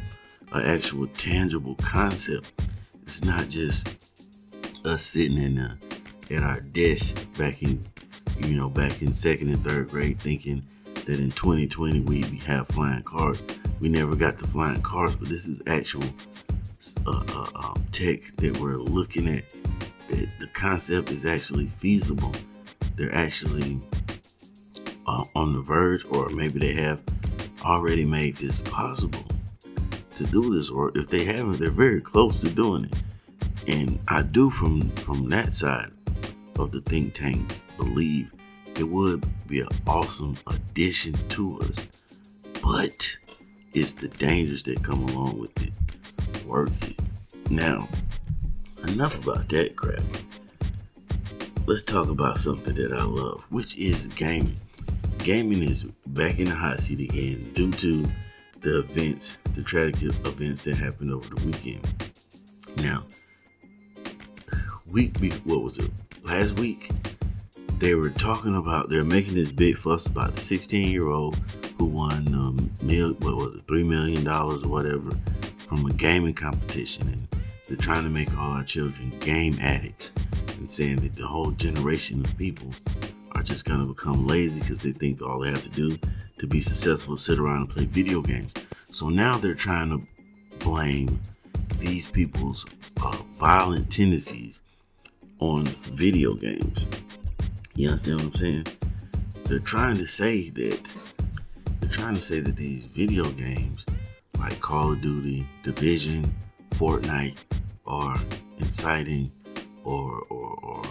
an 0.51 0.65
actual 0.65 1.07
tangible 1.07 1.75
concept. 1.75 2.51
It's 3.03 3.23
not 3.23 3.47
just 3.47 3.87
us 4.83 5.01
sitting 5.01 5.37
in 5.37 5.55
the, 5.55 6.35
at 6.35 6.43
our 6.43 6.59
desk 6.59 7.15
back 7.37 7.63
in, 7.63 7.85
you 8.39 8.53
know, 8.53 8.67
back 8.67 9.01
in 9.01 9.13
second 9.13 9.47
and 9.47 9.63
third 9.63 9.91
grade 9.91 10.19
thinking 10.19 10.61
that 10.93 11.21
in 11.21 11.31
2020 11.31 12.01
we 12.01 12.21
have 12.45 12.67
flying 12.67 13.03
cars. 13.03 13.41
We 13.79 13.87
never 13.87 14.17
got 14.17 14.37
the 14.37 14.45
flying 14.45 14.81
cars, 14.81 15.15
but 15.15 15.29
this 15.29 15.47
is 15.47 15.61
actual 15.67 16.03
uh, 17.07 17.23
uh, 17.29 17.47
um, 17.55 17.85
tech 17.93 18.35
that 18.37 18.57
we're 18.59 18.75
looking 18.75 19.29
at. 19.29 19.45
That 20.09 20.27
the 20.41 20.47
concept 20.47 21.11
is 21.11 21.25
actually 21.25 21.67
feasible. 21.77 22.33
They're 22.97 23.15
actually 23.15 23.79
uh, 25.07 25.25
on 25.35 25.53
the 25.53 25.61
verge, 25.61 26.05
or 26.05 26.29
maybe 26.29 26.59
they 26.59 26.73
have 26.81 26.99
already 27.63 28.05
made 28.05 28.35
this 28.37 28.61
possible 28.61 29.25
to 30.15 30.23
do 30.25 30.53
this, 30.55 30.69
or 30.69 30.91
if 30.97 31.09
they 31.09 31.23
haven't, 31.23 31.59
they're 31.59 31.69
very 31.69 32.01
close 32.01 32.41
to 32.41 32.49
doing 32.49 32.85
it. 32.85 32.93
And 33.67 33.99
I 34.07 34.23
do, 34.23 34.49
from 34.49 34.89
from 34.91 35.29
that 35.29 35.53
side 35.53 35.91
of 36.57 36.71
the 36.71 36.81
think 36.81 37.13
tanks, 37.13 37.65
believe 37.77 38.31
it 38.75 38.83
would 38.83 39.23
be 39.47 39.61
an 39.61 39.67
awesome 39.85 40.35
addition 40.47 41.13
to 41.29 41.59
us, 41.61 41.87
but 42.61 43.15
it's 43.73 43.93
the 43.93 44.07
dangers 44.07 44.63
that 44.63 44.83
come 44.83 45.03
along 45.09 45.39
with 45.39 45.61
it 45.61 45.71
worth 46.45 46.89
it. 46.89 46.99
Now, 47.49 47.87
enough 48.87 49.23
about 49.23 49.49
that 49.49 49.75
crap. 49.75 50.03
Let's 51.65 51.83
talk 51.83 52.09
about 52.09 52.39
something 52.39 52.75
that 52.75 52.91
I 52.91 53.03
love, 53.03 53.43
which 53.49 53.77
is 53.77 54.07
gaming 54.07 54.57
gaming 55.23 55.61
is 55.61 55.83
back 56.07 56.39
in 56.39 56.45
the 56.45 56.55
hot 56.55 56.79
seat 56.79 56.99
again 56.99 57.39
due 57.53 57.71
to 57.71 58.05
the 58.61 58.79
events, 58.79 59.37
the 59.53 59.61
tragic 59.61 60.01
events 60.25 60.61
that 60.63 60.75
happened 60.75 61.11
over 61.11 61.35
the 61.35 61.45
weekend. 61.45 61.85
Now, 62.77 63.03
week, 64.87 65.15
what 65.43 65.61
was 65.61 65.77
it? 65.77 65.91
Last 66.23 66.59
week, 66.59 66.89
they 67.77 67.95
were 67.95 68.09
talking 68.09 68.55
about, 68.55 68.89
they're 68.89 69.03
making 69.03 69.35
this 69.35 69.51
big 69.51 69.77
fuss 69.77 70.07
about 70.07 70.35
the 70.35 70.41
16 70.41 70.89
year 70.89 71.07
old 71.07 71.35
who 71.77 71.85
won, 71.85 72.27
um, 72.33 72.71
mil, 72.81 73.13
what 73.13 73.35
was 73.35 73.55
it, 73.55 73.67
$3 73.67 73.85
million 73.85 74.27
or 74.27 74.55
whatever 74.69 75.11
from 75.67 75.85
a 75.85 75.93
gaming 75.93 76.33
competition. 76.33 77.07
And 77.07 77.27
they're 77.67 77.77
trying 77.77 78.03
to 78.03 78.09
make 78.09 78.35
all 78.37 78.51
our 78.51 78.63
children 78.63 79.13
game 79.19 79.57
addicts 79.59 80.11
and 80.57 80.69
saying 80.69 80.97
that 80.97 81.13
the 81.13 81.27
whole 81.27 81.51
generation 81.51 82.21
of 82.21 82.37
people 82.37 82.71
are 83.41 83.43
just 83.43 83.65
gonna 83.65 83.85
become 83.85 84.27
lazy 84.27 84.59
because 84.59 84.79
they 84.81 84.91
think 84.91 85.19
all 85.19 85.39
they 85.39 85.49
have 85.49 85.63
to 85.63 85.69
do 85.69 85.97
to 86.37 86.45
be 86.45 86.61
successful 86.61 87.15
is 87.15 87.21
sit 87.21 87.39
around 87.39 87.57
and 87.57 87.69
play 87.69 87.85
video 87.85 88.21
games. 88.21 88.53
So 88.85 89.09
now 89.09 89.35
they're 89.39 89.55
trying 89.55 89.89
to 89.89 90.05
blame 90.63 91.19
these 91.79 92.05
people's 92.05 92.67
uh, 93.03 93.17
violent 93.39 93.91
tendencies 93.91 94.61
on 95.39 95.65
video 95.65 96.35
games. 96.35 96.85
You 97.73 97.87
understand 97.87 98.17
what 98.17 98.25
I'm 98.25 98.35
saying? 98.35 98.67
They're 99.45 99.57
trying 99.57 99.97
to 99.97 100.05
say 100.05 100.51
that 100.51 100.89
they're 101.79 101.89
trying 101.89 102.13
to 102.13 102.21
say 102.21 102.41
that 102.41 102.55
these 102.55 102.83
video 102.83 103.25
games 103.31 103.85
like 104.37 104.59
Call 104.59 104.91
of 104.91 105.01
Duty, 105.01 105.47
Division, 105.63 106.31
Fortnite 106.71 107.37
are 107.87 108.19
inciting 108.59 109.31
or, 109.83 110.19
or, 110.29 110.59
or 110.61 110.83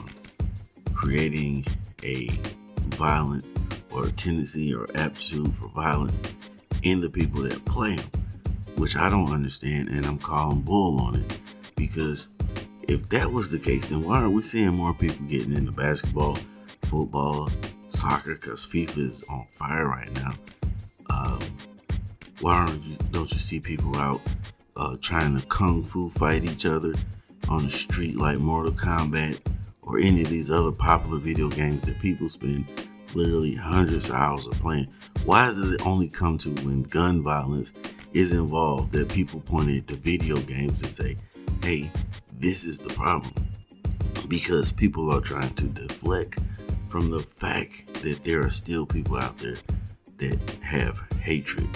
creating 0.95 1.64
a 2.04 2.28
violence 2.97 3.47
or 3.90 4.07
a 4.07 4.12
tendency 4.12 4.75
or 4.75 4.88
aptitude 4.95 5.52
for 5.54 5.69
violence 5.69 6.14
in 6.83 7.00
the 7.00 7.11
people 7.11 7.42
that 7.42 7.64
play 7.64 7.97
them, 7.97 8.11
which 8.76 8.97
I 8.97 9.09
don't 9.09 9.33
understand, 9.33 9.88
and 9.88 10.07
I'm 10.07 10.19
calling 10.19 10.61
bull 10.61 11.00
on 11.00 11.16
it 11.16 11.40
because 11.76 12.28
if 12.83 13.09
that 13.11 13.33
was 13.33 13.50
the 13.50 13.59
case, 13.59 13.87
then 13.87 14.02
why 14.04 14.21
are 14.21 14.30
we 14.30 14.42
seeing 14.42 14.75
more 14.75 14.95
people 14.95 15.25
getting 15.26 15.54
into 15.54 15.73
basketball, 15.73 16.37
football, 16.83 17.50
soccer? 17.88 18.35
Because 18.35 18.66
FIFA 18.66 19.09
is 19.09 19.25
on 19.28 19.47
fire 19.57 19.87
right 19.87 20.12
now. 20.14 20.33
Um, 21.09 21.40
why 22.40 22.66
don't 22.66 22.83
you, 22.83 22.97
don't 23.11 23.33
you 23.33 23.38
see 23.38 23.61
people 23.61 23.97
out 23.97 24.21
uh, 24.76 24.97
trying 25.00 25.38
to 25.38 25.47
kung 25.47 25.85
fu 25.85 26.11
fight 26.11 26.45
each 26.45 26.66
other 26.66 26.95
on 27.49 27.64
the 27.64 27.71
street 27.71 28.16
like 28.16 28.38
Mortal 28.38 28.73
Kombat? 28.73 29.38
Or 29.90 29.99
any 29.99 30.23
of 30.23 30.28
these 30.28 30.50
other 30.50 30.70
popular 30.70 31.18
video 31.18 31.49
games 31.49 31.82
that 31.82 31.99
people 31.99 32.28
spend 32.28 32.64
literally 33.14 33.56
hundreds 33.56 34.09
of 34.09 34.14
hours 34.14 34.47
of 34.47 34.52
playing. 34.52 34.87
Why 35.25 35.47
does 35.47 35.59
it 35.59 35.85
only 35.85 36.09
come 36.09 36.38
to 36.38 36.50
when 36.64 36.85
gun 36.85 37.23
violence 37.23 37.73
is 38.12 38.30
involved 38.30 38.92
that 38.92 39.09
people 39.09 39.40
point 39.40 39.70
at 39.70 39.88
the 39.88 39.97
video 39.97 40.37
games 40.37 40.80
and 40.80 40.90
say, 40.92 41.16
hey, 41.64 41.90
this 42.38 42.64
is 42.64 42.78
the 42.78 42.90
problem? 42.90 43.35
Because 44.28 44.70
people 44.70 45.12
are 45.12 45.20
trying 45.20 45.54
to 45.54 45.64
deflect 45.64 46.38
from 46.88 47.11
the 47.11 47.18
fact 47.20 47.92
that 48.02 48.23
there 48.23 48.42
are 48.42 48.50
still 48.50 48.87
people 48.87 49.16
out 49.16 49.38
there 49.38 49.56
that 50.18 50.38
have 50.62 51.00
hatred 51.20 51.68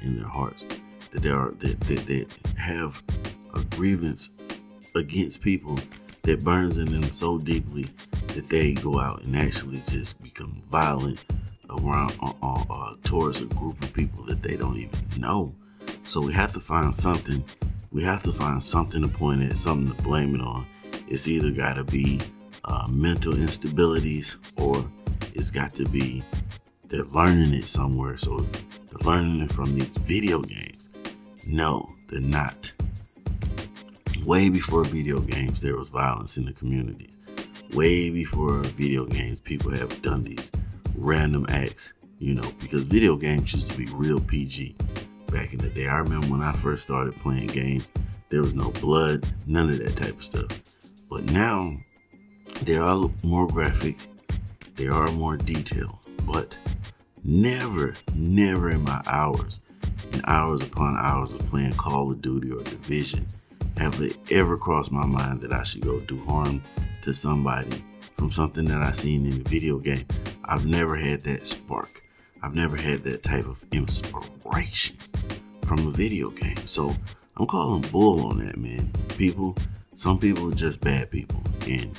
in 0.00 0.16
their 0.16 0.28
hearts, 0.28 0.64
that 1.10 1.22
there 1.22 1.38
are 1.38 1.50
that, 1.58 1.78
that, 1.80 2.06
that 2.06 2.56
have 2.56 3.02
a 3.54 3.62
grievance 3.64 4.30
against 4.94 5.42
people 5.42 5.78
that 6.22 6.44
burns 6.44 6.78
in 6.78 6.86
them 6.86 7.12
so 7.12 7.38
deeply 7.38 7.86
that 8.28 8.48
they 8.48 8.74
go 8.74 9.00
out 9.00 9.24
and 9.24 9.36
actually 9.36 9.82
just 9.88 10.20
become 10.22 10.62
violent 10.70 11.24
around 11.70 12.16
uh, 12.22 12.32
uh, 12.42 12.64
uh, 12.70 12.94
towards 13.04 13.40
a 13.40 13.46
group 13.46 13.82
of 13.82 13.92
people 13.92 14.24
that 14.24 14.42
they 14.42 14.56
don't 14.56 14.76
even 14.76 15.06
know. 15.18 15.54
So 16.04 16.20
we 16.20 16.32
have 16.32 16.52
to 16.54 16.60
find 16.60 16.94
something. 16.94 17.44
We 17.92 18.02
have 18.04 18.22
to 18.24 18.32
find 18.32 18.62
something 18.62 19.02
to 19.02 19.08
point 19.08 19.42
at, 19.42 19.56
something 19.56 19.94
to 19.94 20.02
blame 20.02 20.34
it 20.34 20.40
on. 20.40 20.66
It's 21.08 21.26
either 21.28 21.50
got 21.50 21.74
to 21.74 21.84
be 21.84 22.20
uh, 22.64 22.86
mental 22.88 23.32
instabilities 23.32 24.36
or 24.60 24.84
it's 25.34 25.50
got 25.50 25.74
to 25.76 25.84
be 25.86 26.22
they're 26.84 27.04
learning 27.04 27.54
it 27.54 27.66
somewhere. 27.66 28.16
So 28.18 28.40
they're 28.40 29.06
learning 29.06 29.42
it 29.42 29.52
from 29.52 29.74
these 29.74 29.86
video 29.86 30.42
games. 30.42 30.88
No, 31.46 31.88
they're 32.10 32.20
not. 32.20 32.72
Way 34.24 34.50
before 34.50 34.84
video 34.84 35.18
games, 35.20 35.60
there 35.60 35.76
was 35.76 35.88
violence 35.88 36.36
in 36.36 36.44
the 36.44 36.52
communities. 36.52 37.14
Way 37.72 38.10
before 38.10 38.58
video 38.58 39.06
games, 39.06 39.40
people 39.40 39.70
have 39.70 40.02
done 40.02 40.24
these 40.24 40.50
random 40.96 41.46
acts, 41.48 41.94
you 42.18 42.34
know, 42.34 42.52
because 42.60 42.82
video 42.82 43.16
games 43.16 43.52
used 43.54 43.70
to 43.70 43.78
be 43.78 43.86
real 43.86 44.20
PG 44.20 44.76
back 45.32 45.54
in 45.54 45.58
the 45.58 45.70
day. 45.70 45.88
I 45.88 45.98
remember 45.98 46.26
when 46.26 46.42
I 46.42 46.52
first 46.52 46.82
started 46.82 47.16
playing 47.16 47.46
games, 47.46 47.88
there 48.28 48.42
was 48.42 48.54
no 48.54 48.70
blood, 48.70 49.26
none 49.46 49.70
of 49.70 49.78
that 49.78 49.96
type 49.96 50.18
of 50.18 50.24
stuff. 50.24 50.60
But 51.08 51.24
now 51.24 51.72
they 52.62 52.76
are 52.76 53.10
more 53.24 53.46
graphic, 53.46 53.96
they 54.76 54.88
are 54.88 55.10
more 55.12 55.38
detailed, 55.38 55.98
but 56.26 56.56
never, 57.24 57.94
never 58.14 58.70
in 58.70 58.82
my 58.82 59.02
hours, 59.06 59.60
and 60.12 60.22
hours 60.26 60.62
upon 60.62 60.96
hours 60.98 61.32
of 61.32 61.38
playing 61.48 61.72
Call 61.72 62.10
of 62.10 62.20
Duty 62.20 62.52
or 62.52 62.62
Division, 62.62 63.26
have 63.76 64.00
it 64.00 64.16
ever 64.30 64.56
crossed 64.56 64.92
my 64.92 65.06
mind 65.06 65.40
that 65.42 65.52
I 65.52 65.62
should 65.62 65.82
go 65.82 66.00
do 66.00 66.22
harm 66.24 66.62
to 67.02 67.12
somebody 67.12 67.84
from 68.16 68.30
something 68.30 68.66
that 68.66 68.82
I 68.82 68.92
seen 68.92 69.26
in 69.26 69.40
a 69.40 69.48
video 69.48 69.78
game. 69.78 70.06
I've 70.44 70.66
never 70.66 70.96
had 70.96 71.22
that 71.22 71.46
spark. 71.46 72.02
I've 72.42 72.54
never 72.54 72.76
had 72.76 73.02
that 73.04 73.22
type 73.22 73.46
of 73.46 73.64
inspiration 73.72 74.96
from 75.64 75.86
a 75.86 75.90
video 75.90 76.30
game. 76.30 76.66
So 76.66 76.94
I'm 77.36 77.46
calling 77.46 77.82
bull 77.90 78.26
on 78.26 78.44
that, 78.44 78.58
man. 78.58 78.90
People, 79.16 79.56
some 79.94 80.18
people 80.18 80.52
are 80.52 80.56
just 80.56 80.80
bad 80.80 81.10
people. 81.10 81.42
And 81.66 81.96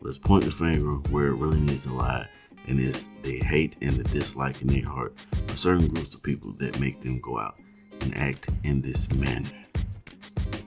let's 0.00 0.18
point 0.18 0.44
the 0.44 0.52
finger 0.52 0.94
where 1.10 1.28
it 1.28 1.38
really 1.38 1.60
needs 1.60 1.84
to 1.84 1.92
lie. 1.92 2.28
And 2.66 2.78
it's 2.80 3.08
the 3.22 3.40
hate 3.40 3.76
and 3.80 3.94
the 3.94 4.04
dislike 4.04 4.62
in 4.62 4.68
their 4.68 4.86
heart 4.86 5.14
for 5.46 5.56
certain 5.56 5.88
groups 5.88 6.14
of 6.14 6.22
people 6.22 6.52
that 6.58 6.80
make 6.80 7.00
them 7.02 7.20
go 7.20 7.38
out 7.38 7.54
and 8.00 8.16
act 8.16 8.48
in 8.62 8.82
this 8.82 9.12
manner. 9.12 9.63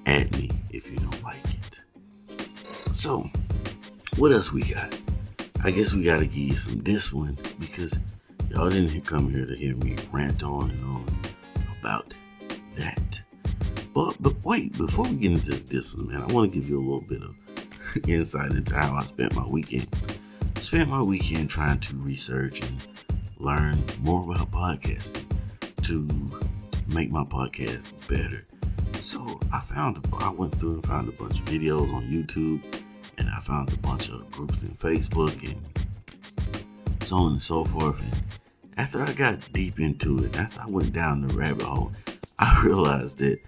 At 0.08 0.32
me 0.38 0.50
if 0.70 0.90
you 0.90 0.96
don't 0.96 1.22
like 1.22 1.44
it. 1.44 1.82
So, 2.94 3.30
what 4.16 4.32
else 4.32 4.54
we 4.54 4.64
got? 4.64 4.98
I 5.66 5.72
guess 5.72 5.92
we 5.92 6.02
gotta 6.02 6.24
give 6.24 6.38
you 6.38 6.56
some 6.56 6.82
discipline 6.82 7.38
because 7.60 8.00
y'all 8.50 8.70
didn't 8.70 9.02
come 9.02 9.30
here 9.30 9.46
to 9.46 9.54
hear 9.54 9.76
me 9.76 9.98
rant 10.14 10.44
on 10.44 10.72
and 10.72 10.84
on 10.86 11.06
about 11.82 12.14
that. 12.78 13.20
But 13.94 14.16
but 14.22 14.42
wait, 14.46 14.78
before 14.78 15.04
we 15.04 15.16
get 15.18 15.34
into 15.34 15.52
this 15.52 15.94
one, 15.94 16.08
man, 16.08 16.24
I 16.24 16.32
want 16.32 16.54
to 16.54 16.58
give 16.58 16.70
you 16.70 16.80
a 16.80 16.80
little 16.80 17.02
bit 17.02 17.22
of 17.22 18.08
insight 18.10 18.52
into 18.52 18.76
how 18.76 18.96
I 18.96 19.04
spent 19.04 19.36
my 19.36 19.46
weekend. 19.46 19.90
I 20.56 20.62
spent 20.62 20.90
my 20.90 21.02
weekend 21.02 21.50
trying 21.50 21.82
to 21.82 21.96
research 21.98 22.62
and 22.62 22.78
learn 23.40 23.84
more 24.04 24.24
about 24.24 24.52
podcasting 24.52 25.26
to 25.84 26.08
make 26.88 27.12
my 27.12 27.26
podcast 27.26 28.08
better. 28.08 28.46
So 29.08 29.40
I 29.54 29.62
found, 29.62 30.06
I 30.20 30.30
went 30.32 30.54
through 30.56 30.74
and 30.74 30.86
found 30.86 31.08
a 31.08 31.14
bunch 31.14 31.40
of 31.40 31.46
videos 31.46 31.94
on 31.94 32.04
YouTube, 32.10 32.62
and 33.18 33.30
I 33.30 33.40
found 33.40 33.72
a 33.72 33.78
bunch 33.78 34.10
of 34.10 34.30
groups 34.32 34.64
in 34.64 34.72
Facebook 34.72 35.50
and 35.50 37.08
so 37.08 37.16
on 37.16 37.32
and 37.32 37.42
so 37.42 37.64
forth. 37.64 38.02
And 38.02 38.22
after 38.76 39.02
I 39.02 39.14
got 39.14 39.40
deep 39.54 39.80
into 39.80 40.26
it, 40.26 40.38
after 40.38 40.60
I 40.60 40.66
went 40.66 40.92
down 40.92 41.26
the 41.26 41.34
rabbit 41.34 41.62
hole, 41.62 41.94
I 42.40 42.62
realized 42.66 43.20
that 43.20 43.40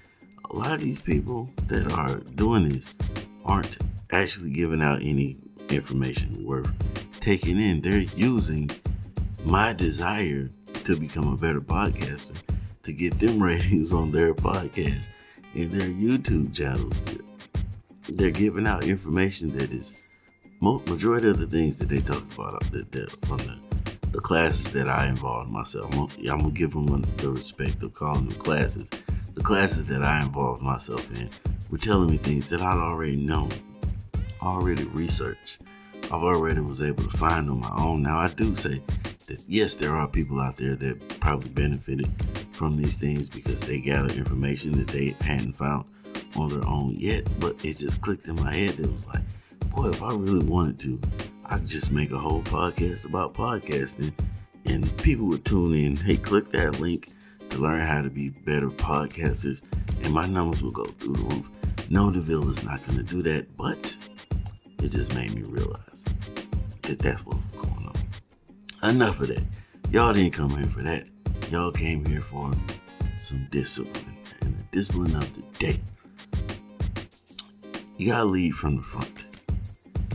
a 0.50 0.56
lot 0.56 0.72
of 0.72 0.80
these 0.80 1.02
people 1.02 1.50
that 1.68 1.92
are 1.92 2.20
doing 2.36 2.70
this 2.70 2.96
aren't 3.44 3.80
actually 4.14 4.52
giving 4.52 4.82
out 4.82 5.02
any 5.02 5.36
information 5.68 6.46
worth 6.46 6.72
taking 7.20 7.60
in. 7.60 7.82
They're 7.82 8.08
using 8.16 8.70
my 9.44 9.74
desire 9.74 10.52
to 10.86 10.96
become 10.96 11.34
a 11.34 11.36
better 11.36 11.60
podcaster 11.60 12.38
to 12.84 12.94
get 12.94 13.20
them 13.20 13.44
ratings 13.44 13.92
on 13.92 14.12
their 14.12 14.34
podcast 14.34 15.10
and 15.54 15.72
their 15.72 15.90
YouTube 15.90 16.54
channels. 16.54 16.96
They're 18.08 18.32
giving 18.32 18.68
out 18.68 18.84
information 18.84 19.56
that 19.58 19.72
is 19.72 20.02
majority 20.62 21.30
of 21.30 21.38
the 21.38 21.48
things 21.48 21.78
that 21.80 21.90
they 21.90 22.00
talk 22.00 22.24
about 22.34 22.60
that, 22.72 22.92
that 22.92 23.12
from 23.26 23.38
the, 23.38 23.58
the 24.12 24.20
classes 24.20 24.72
that 24.74 24.90
I 24.90 25.08
involved 25.08 25.50
myself. 25.50 25.94
I'm 25.94 26.10
I'm 26.30 26.42
gonna 26.42 26.52
give 26.52 26.74
them 26.74 27.02
the 27.18 27.32
respect 27.32 27.82
of 27.84 27.94
calling 27.94 28.28
them 28.28 28.38
classes. 28.40 28.90
The 29.36 29.44
classes 29.44 29.88
that 29.88 30.04
I 30.04 30.22
involved 30.22 30.62
myself 30.62 31.10
in 31.18 31.30
were 31.70 31.78
telling 31.78 32.10
me 32.10 32.18
things 32.18 32.50
that 32.50 32.62
I'd 32.62 32.78
already 32.78 33.16
known 33.16 33.50
already 34.42 34.84
researched. 34.86 35.60
I've 36.06 36.24
already 36.24 36.60
was 36.60 36.82
able 36.82 37.04
to 37.04 37.18
find 37.18 37.50
on 37.50 37.60
my 37.60 37.74
own. 37.78 38.02
Now 38.02 38.18
I 38.18 38.28
do 38.28 38.56
say 38.56 38.82
that 39.28 39.44
yes, 39.48 39.76
there 39.76 39.96
are 39.96 40.08
people 40.08 40.40
out 40.40 40.58
there 40.58 40.76
that 40.76 41.20
probably 41.20 41.50
benefited 41.50 42.08
from 42.52 42.82
these 42.82 42.98
things 42.98 43.30
because 43.30 43.62
they 43.62 43.80
gathered 43.80 44.14
information 44.14 44.72
that 44.80 44.88
they 44.88 45.16
hadn't 45.22 45.54
found 45.54 45.86
on 46.36 46.50
their 46.50 46.68
own 46.68 46.96
yet. 46.98 47.28
But 47.40 47.64
it 47.64 47.78
just 47.78 48.02
clicked 48.02 48.28
in 48.28 48.36
my 48.36 48.54
head. 48.54 48.80
It 48.80 48.92
was 48.92 49.06
like, 49.06 49.22
boy, 49.76 49.90
if 49.90 50.02
I 50.02 50.14
really 50.14 50.46
wanted 50.46 50.80
to, 50.80 51.00
I 51.46 51.58
could 51.58 51.68
just 51.68 51.92
make 51.92 52.12
a 52.12 52.18
whole 52.18 52.42
podcast 52.44 53.06
about 53.06 53.34
podcasting, 53.34 54.14
and 54.66 54.98
people 54.98 55.26
would 55.28 55.46
tune 55.46 55.74
in. 55.74 55.96
Hey, 55.96 56.18
click 56.18 56.52
that 56.52 56.80
link 56.80 57.10
to 57.50 57.58
learn 57.58 57.82
how 57.82 58.02
to 58.02 58.10
be 58.10 58.30
better 58.46 58.70
podcasters, 58.70 59.62
and 60.04 60.14
my 60.14 60.28
numbers 60.28 60.62
will 60.62 60.72
go 60.72 60.86
through 60.86 61.14
the 61.14 61.24
roof. 61.24 61.50
No, 61.90 62.12
DeVille 62.12 62.50
is 62.50 62.64
not 62.64 62.86
going 62.86 62.98
to 62.98 63.04
do 63.04 63.24
that, 63.24 63.58
but 63.58 63.98
it 64.84 64.90
just 64.90 65.14
made 65.16 65.34
me 65.34 65.44
realize 65.44 66.06
that 66.84 67.00
that's 67.00 67.26
what's 67.26 67.40
going 67.58 67.92
on. 68.82 68.90
Enough 68.90 69.22
of 69.22 69.28
that. 69.28 69.44
Y'all 69.92 70.14
didn't 70.14 70.34
come 70.34 70.50
here 70.52 70.66
for 70.68 70.82
that. 70.84 71.06
Y'all 71.52 71.72
came 71.72 72.06
here 72.06 72.22
for 72.22 72.52
some 73.20 73.48
discipline. 73.52 74.18
And 74.42 74.58
the 74.58 74.64
discipline 74.72 75.16
of 75.16 75.30
the 75.36 75.42
day. 75.60 75.80
You 77.98 78.08
gotta 78.08 78.26
lead 78.26 78.56
from 78.56 78.78
the 78.78 78.84
front. 78.84 79.12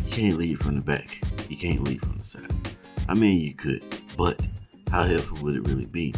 You 0.06 0.10
can't 0.10 0.38
lead 0.38 0.60
from 0.60 0.76
the 0.76 0.80
back. 0.80 1.20
You 1.50 1.56
can't 1.56 1.82
lead 1.84 2.00
from 2.00 2.18
the 2.18 2.24
side. 2.24 2.50
I 3.08 3.14
mean, 3.14 3.40
you 3.40 3.52
could, 3.52 3.82
but 4.16 4.40
how 4.90 5.04
helpful 5.04 5.38
would 5.42 5.56
it 5.56 5.68
really 5.68 5.84
be? 5.84 6.14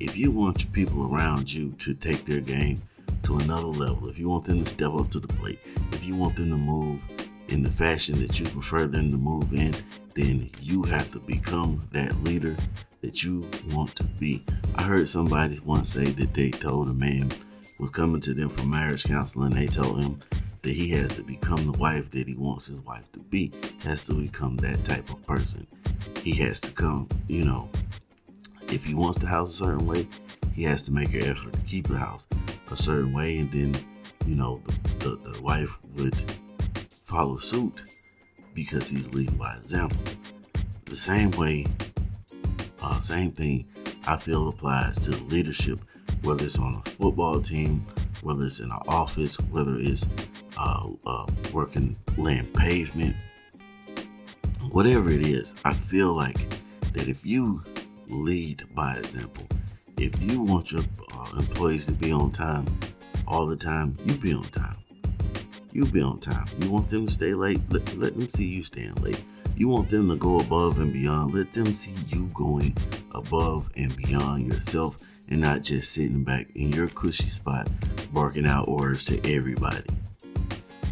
If 0.00 0.16
you 0.16 0.30
want 0.30 0.62
your 0.62 0.72
people 0.72 1.12
around 1.12 1.50
you 1.50 1.74
to 1.78 1.94
take 1.94 2.24
their 2.26 2.40
game 2.40 2.82
to 3.22 3.38
another 3.38 3.68
level, 3.68 4.08
if 4.08 4.18
you 4.18 4.28
want 4.28 4.44
them 4.44 4.64
to 4.64 4.70
step 4.70 4.92
up 4.94 5.10
to 5.12 5.20
the 5.20 5.28
plate, 5.28 5.66
if 5.92 6.04
you 6.04 6.16
want 6.16 6.36
them 6.36 6.50
to 6.50 6.56
move 6.56 7.00
in 7.50 7.62
the 7.62 7.70
fashion 7.70 8.18
that 8.20 8.38
you 8.38 8.46
prefer 8.46 8.86
them 8.86 9.10
to 9.10 9.16
move 9.16 9.52
in, 9.52 9.74
then 10.14 10.50
you 10.60 10.82
have 10.84 11.10
to 11.12 11.18
become 11.20 11.86
that 11.92 12.14
leader 12.22 12.56
that 13.00 13.22
you 13.22 13.48
want 13.72 13.94
to 13.96 14.04
be. 14.04 14.44
I 14.74 14.82
heard 14.82 15.08
somebody 15.08 15.60
once 15.64 15.92
say 15.92 16.04
that 16.04 16.34
they 16.34 16.50
told 16.50 16.88
a 16.88 16.94
man 16.94 17.30
was 17.78 17.90
coming 17.90 18.20
to 18.20 18.34
them 18.34 18.50
for 18.50 18.66
marriage 18.66 19.04
counseling, 19.04 19.52
they 19.52 19.66
told 19.66 20.02
him 20.02 20.20
that 20.62 20.72
he 20.72 20.90
has 20.90 21.14
to 21.16 21.22
become 21.22 21.64
the 21.70 21.78
wife 21.78 22.10
that 22.10 22.28
he 22.28 22.34
wants 22.34 22.66
his 22.66 22.78
wife 22.80 23.10
to 23.12 23.18
be. 23.18 23.52
Has 23.84 24.04
to 24.06 24.14
become 24.14 24.56
that 24.58 24.84
type 24.84 25.08
of 25.08 25.26
person. 25.26 25.66
He 26.22 26.32
has 26.34 26.60
to 26.60 26.70
come, 26.70 27.08
you 27.28 27.44
know, 27.44 27.70
if 28.68 28.84
he 28.84 28.94
wants 28.94 29.18
the 29.18 29.26
house 29.26 29.50
a 29.50 29.64
certain 29.64 29.86
way, 29.86 30.06
he 30.54 30.62
has 30.64 30.82
to 30.82 30.92
make 30.92 31.14
an 31.14 31.22
effort 31.22 31.52
to 31.52 31.60
keep 31.60 31.88
the 31.88 31.96
house 31.96 32.26
a 32.70 32.76
certain 32.76 33.12
way, 33.12 33.38
and 33.38 33.50
then, 33.50 33.74
you 34.26 34.34
know, 34.34 34.60
the, 34.66 35.16
the, 35.16 35.32
the 35.32 35.42
wife 35.42 35.70
would 35.96 36.14
follow 37.10 37.36
suit 37.36 37.82
because 38.54 38.88
he's 38.88 39.12
leading 39.12 39.34
by 39.34 39.56
example. 39.56 39.98
The 40.84 40.94
same 40.94 41.32
way, 41.32 41.66
uh, 42.80 43.00
same 43.00 43.32
thing 43.32 43.66
I 44.06 44.16
feel 44.16 44.48
applies 44.48 44.96
to 45.00 45.10
leadership, 45.24 45.80
whether 46.22 46.44
it's 46.44 46.58
on 46.60 46.76
a 46.76 46.88
football 46.88 47.40
team, 47.40 47.84
whether 48.22 48.44
it's 48.44 48.60
in 48.60 48.70
an 48.70 48.78
office, 48.86 49.40
whether 49.50 49.76
it's 49.76 50.06
uh, 50.56 50.88
uh, 51.04 51.26
working 51.52 51.96
laying 52.16 52.46
pavement, 52.46 53.16
whatever 54.70 55.10
it 55.10 55.26
is. 55.26 55.52
I 55.64 55.72
feel 55.72 56.14
like 56.14 56.38
that 56.92 57.08
if 57.08 57.26
you 57.26 57.64
lead 58.06 58.62
by 58.76 58.94
example, 58.94 59.48
if 59.96 60.20
you 60.22 60.42
want 60.42 60.70
your 60.70 60.82
uh, 61.12 61.38
employees 61.38 61.86
to 61.86 61.92
be 61.92 62.12
on 62.12 62.30
time 62.30 62.66
all 63.26 63.46
the 63.46 63.56
time, 63.56 63.98
you 64.04 64.14
be 64.14 64.32
on 64.32 64.44
time 64.44 64.76
you 65.72 65.84
be 65.86 66.00
on 66.00 66.18
time. 66.20 66.46
You 66.60 66.70
want 66.70 66.88
them 66.88 67.06
to 67.06 67.12
stay 67.12 67.34
late, 67.34 67.60
let, 67.70 67.96
let 67.96 68.18
them 68.18 68.28
see 68.28 68.44
you 68.44 68.62
staying 68.62 68.94
late. 68.96 69.22
You 69.56 69.68
want 69.68 69.90
them 69.90 70.08
to 70.08 70.16
go 70.16 70.40
above 70.40 70.78
and 70.78 70.92
beyond, 70.92 71.34
let 71.34 71.52
them 71.52 71.74
see 71.74 71.94
you 72.08 72.30
going 72.34 72.76
above 73.12 73.70
and 73.76 73.94
beyond 73.96 74.46
yourself 74.46 74.96
and 75.28 75.40
not 75.40 75.62
just 75.62 75.92
sitting 75.92 76.24
back 76.24 76.48
in 76.54 76.72
your 76.72 76.88
cushy 76.88 77.28
spot 77.28 77.68
barking 78.12 78.46
out 78.46 78.68
orders 78.68 79.04
to 79.06 79.32
everybody. 79.32 79.84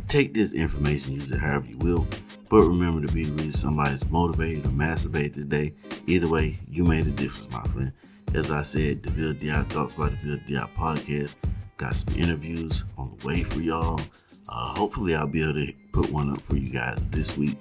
Take 0.07 0.35
this 0.35 0.53
information, 0.53 1.13
use 1.13 1.31
it 1.31 1.39
however 1.39 1.67
you 1.67 1.79
will, 1.79 2.07
But 2.49 2.63
remember 2.63 3.07
to 3.07 3.13
be 3.13 3.25
at 3.25 3.37
least 3.37 3.61
somebody's 3.61 4.09
motivated 4.11 4.65
or 4.67 4.71
masturbated 4.71 5.35
today. 5.35 5.75
Either 6.07 6.29
way, 6.29 6.59
you 6.71 6.85
made 6.85 7.07
a 7.07 7.11
difference, 7.11 7.53
my 7.53 7.63
friend. 7.65 7.93
As 8.35 8.51
I 8.51 8.63
said, 8.63 9.03
the 9.03 9.11
Ville 9.11 9.35
Di 9.35 9.63
Thoughts 9.65 9.95
by 9.95 10.09
the 10.09 10.17
Ville 10.17 10.41
Di 10.47 10.69
podcast. 10.77 11.35
Got 11.79 11.95
some 11.95 12.17
interviews 12.17 12.83
on 12.99 13.17
the 13.17 13.27
way 13.27 13.45
for 13.45 13.61
y'all. 13.61 14.01
Uh, 14.49 14.75
hopefully, 14.75 15.15
I'll 15.15 15.29
be 15.29 15.43
able 15.45 15.55
to 15.55 15.73
put 15.93 16.11
one 16.11 16.29
up 16.33 16.41
for 16.43 16.57
you 16.57 16.69
guys 16.69 16.99
this 17.11 17.37
week. 17.37 17.57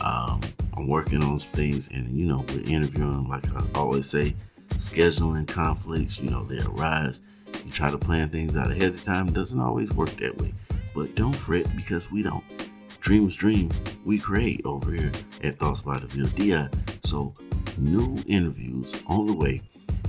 Um, 0.00 0.40
I'm 0.76 0.86
working 0.86 1.24
on 1.24 1.40
some 1.40 1.50
things, 1.50 1.88
and 1.88 2.16
you 2.16 2.26
know, 2.26 2.44
we're 2.48 2.60
interviewing, 2.60 3.28
like 3.28 3.44
I 3.56 3.64
always 3.74 4.08
say, 4.08 4.36
scheduling 4.74 5.48
conflicts, 5.48 6.20
you 6.20 6.30
know, 6.30 6.44
they 6.44 6.60
arise. 6.60 7.20
You 7.64 7.72
try 7.72 7.90
to 7.90 7.98
plan 7.98 8.28
things 8.28 8.56
out 8.56 8.70
ahead 8.70 8.94
of 8.94 9.02
time, 9.02 9.32
doesn't 9.32 9.58
always 9.58 9.92
work 9.92 10.10
that 10.18 10.38
way. 10.38 10.54
But 10.94 11.16
don't 11.16 11.34
fret 11.34 11.66
because 11.76 12.12
we 12.12 12.22
don't. 12.22 12.44
Dreams 13.00 13.34
dream, 13.34 13.72
we 14.04 14.20
create 14.20 14.60
over 14.64 14.92
here 14.92 15.10
at 15.42 15.58
Thoughts 15.58 15.82
by 15.82 15.98
the. 15.98 16.70
So, 17.02 17.34
new 17.78 18.16
interviews 18.28 18.94
on 19.08 19.26
the 19.26 19.34
way. 19.34 19.60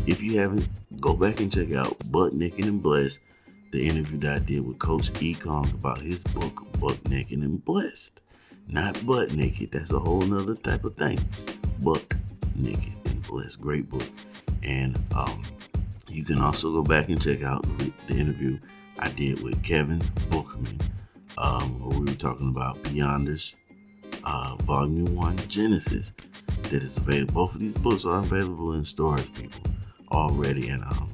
If 0.06 0.22
you 0.22 0.40
haven't, 0.40 0.68
go 1.00 1.16
back 1.16 1.40
and 1.40 1.52
check 1.52 1.74
out 1.74 1.98
Butt 2.12 2.34
Naked 2.34 2.66
and 2.66 2.82
Blessed, 2.82 3.20
the 3.72 3.86
interview 3.86 4.18
that 4.20 4.36
I 4.36 4.40
did 4.40 4.68
with 4.68 4.80
Coach 4.80 5.10
E. 5.22 5.34
Kong 5.34 5.70
about 5.74 6.00
his 6.02 6.24
book, 6.24 6.66
Butt 6.80 7.10
Naked 7.10 7.40
and 7.40 7.64
Blessed. 7.64 8.20
Not 8.72 9.04
butt 9.04 9.34
naked, 9.34 9.72
that's 9.72 9.92
a 9.92 9.98
whole 9.98 10.22
nother 10.22 10.54
type 10.54 10.84
of 10.84 10.96
thing. 10.96 11.18
Butt 11.80 12.14
Naked 12.56 12.94
and 13.06 13.22
Blessed, 13.24 13.60
great 13.60 13.90
book. 13.90 14.08
And 14.62 14.96
um, 15.16 15.42
you 16.08 16.24
can 16.24 16.40
also 16.40 16.72
go 16.72 16.84
back 16.84 17.10
and 17.10 17.20
check 17.20 17.42
out 17.42 17.66
the 18.08 18.14
interview 18.14 18.60
I 19.00 19.10
did 19.10 19.42
with 19.42 19.64
Kevin 19.64 20.02
Bookman, 20.30 20.80
um, 21.40 21.80
where 21.80 22.00
we 22.00 22.06
were 22.06 22.18
talking 22.18 22.50
about 22.50 22.84
Beyonders, 22.84 23.54
uh, 24.24 24.56
Volume 24.58 25.16
1 25.16 25.38
Genesis, 25.48 26.14
that 26.64 26.84
is 26.84 26.98
available. 26.98 27.34
Both 27.34 27.56
of 27.56 27.62
these 27.62 27.76
books 27.76 28.06
are 28.06 28.20
available 28.20 28.74
in 28.74 28.86
stores, 28.86 29.26
people, 29.30 29.64
already. 30.12 30.70
And 30.70 30.84
um, 30.84 31.10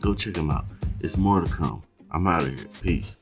go 0.00 0.14
check 0.14 0.34
them 0.34 0.50
out. 0.50 0.64
It's 1.00 1.16
more 1.16 1.40
to 1.40 1.50
come. 1.50 1.82
I'm 2.10 2.26
out 2.26 2.42
of 2.42 2.58
here. 2.58 2.68
Peace. 2.80 3.16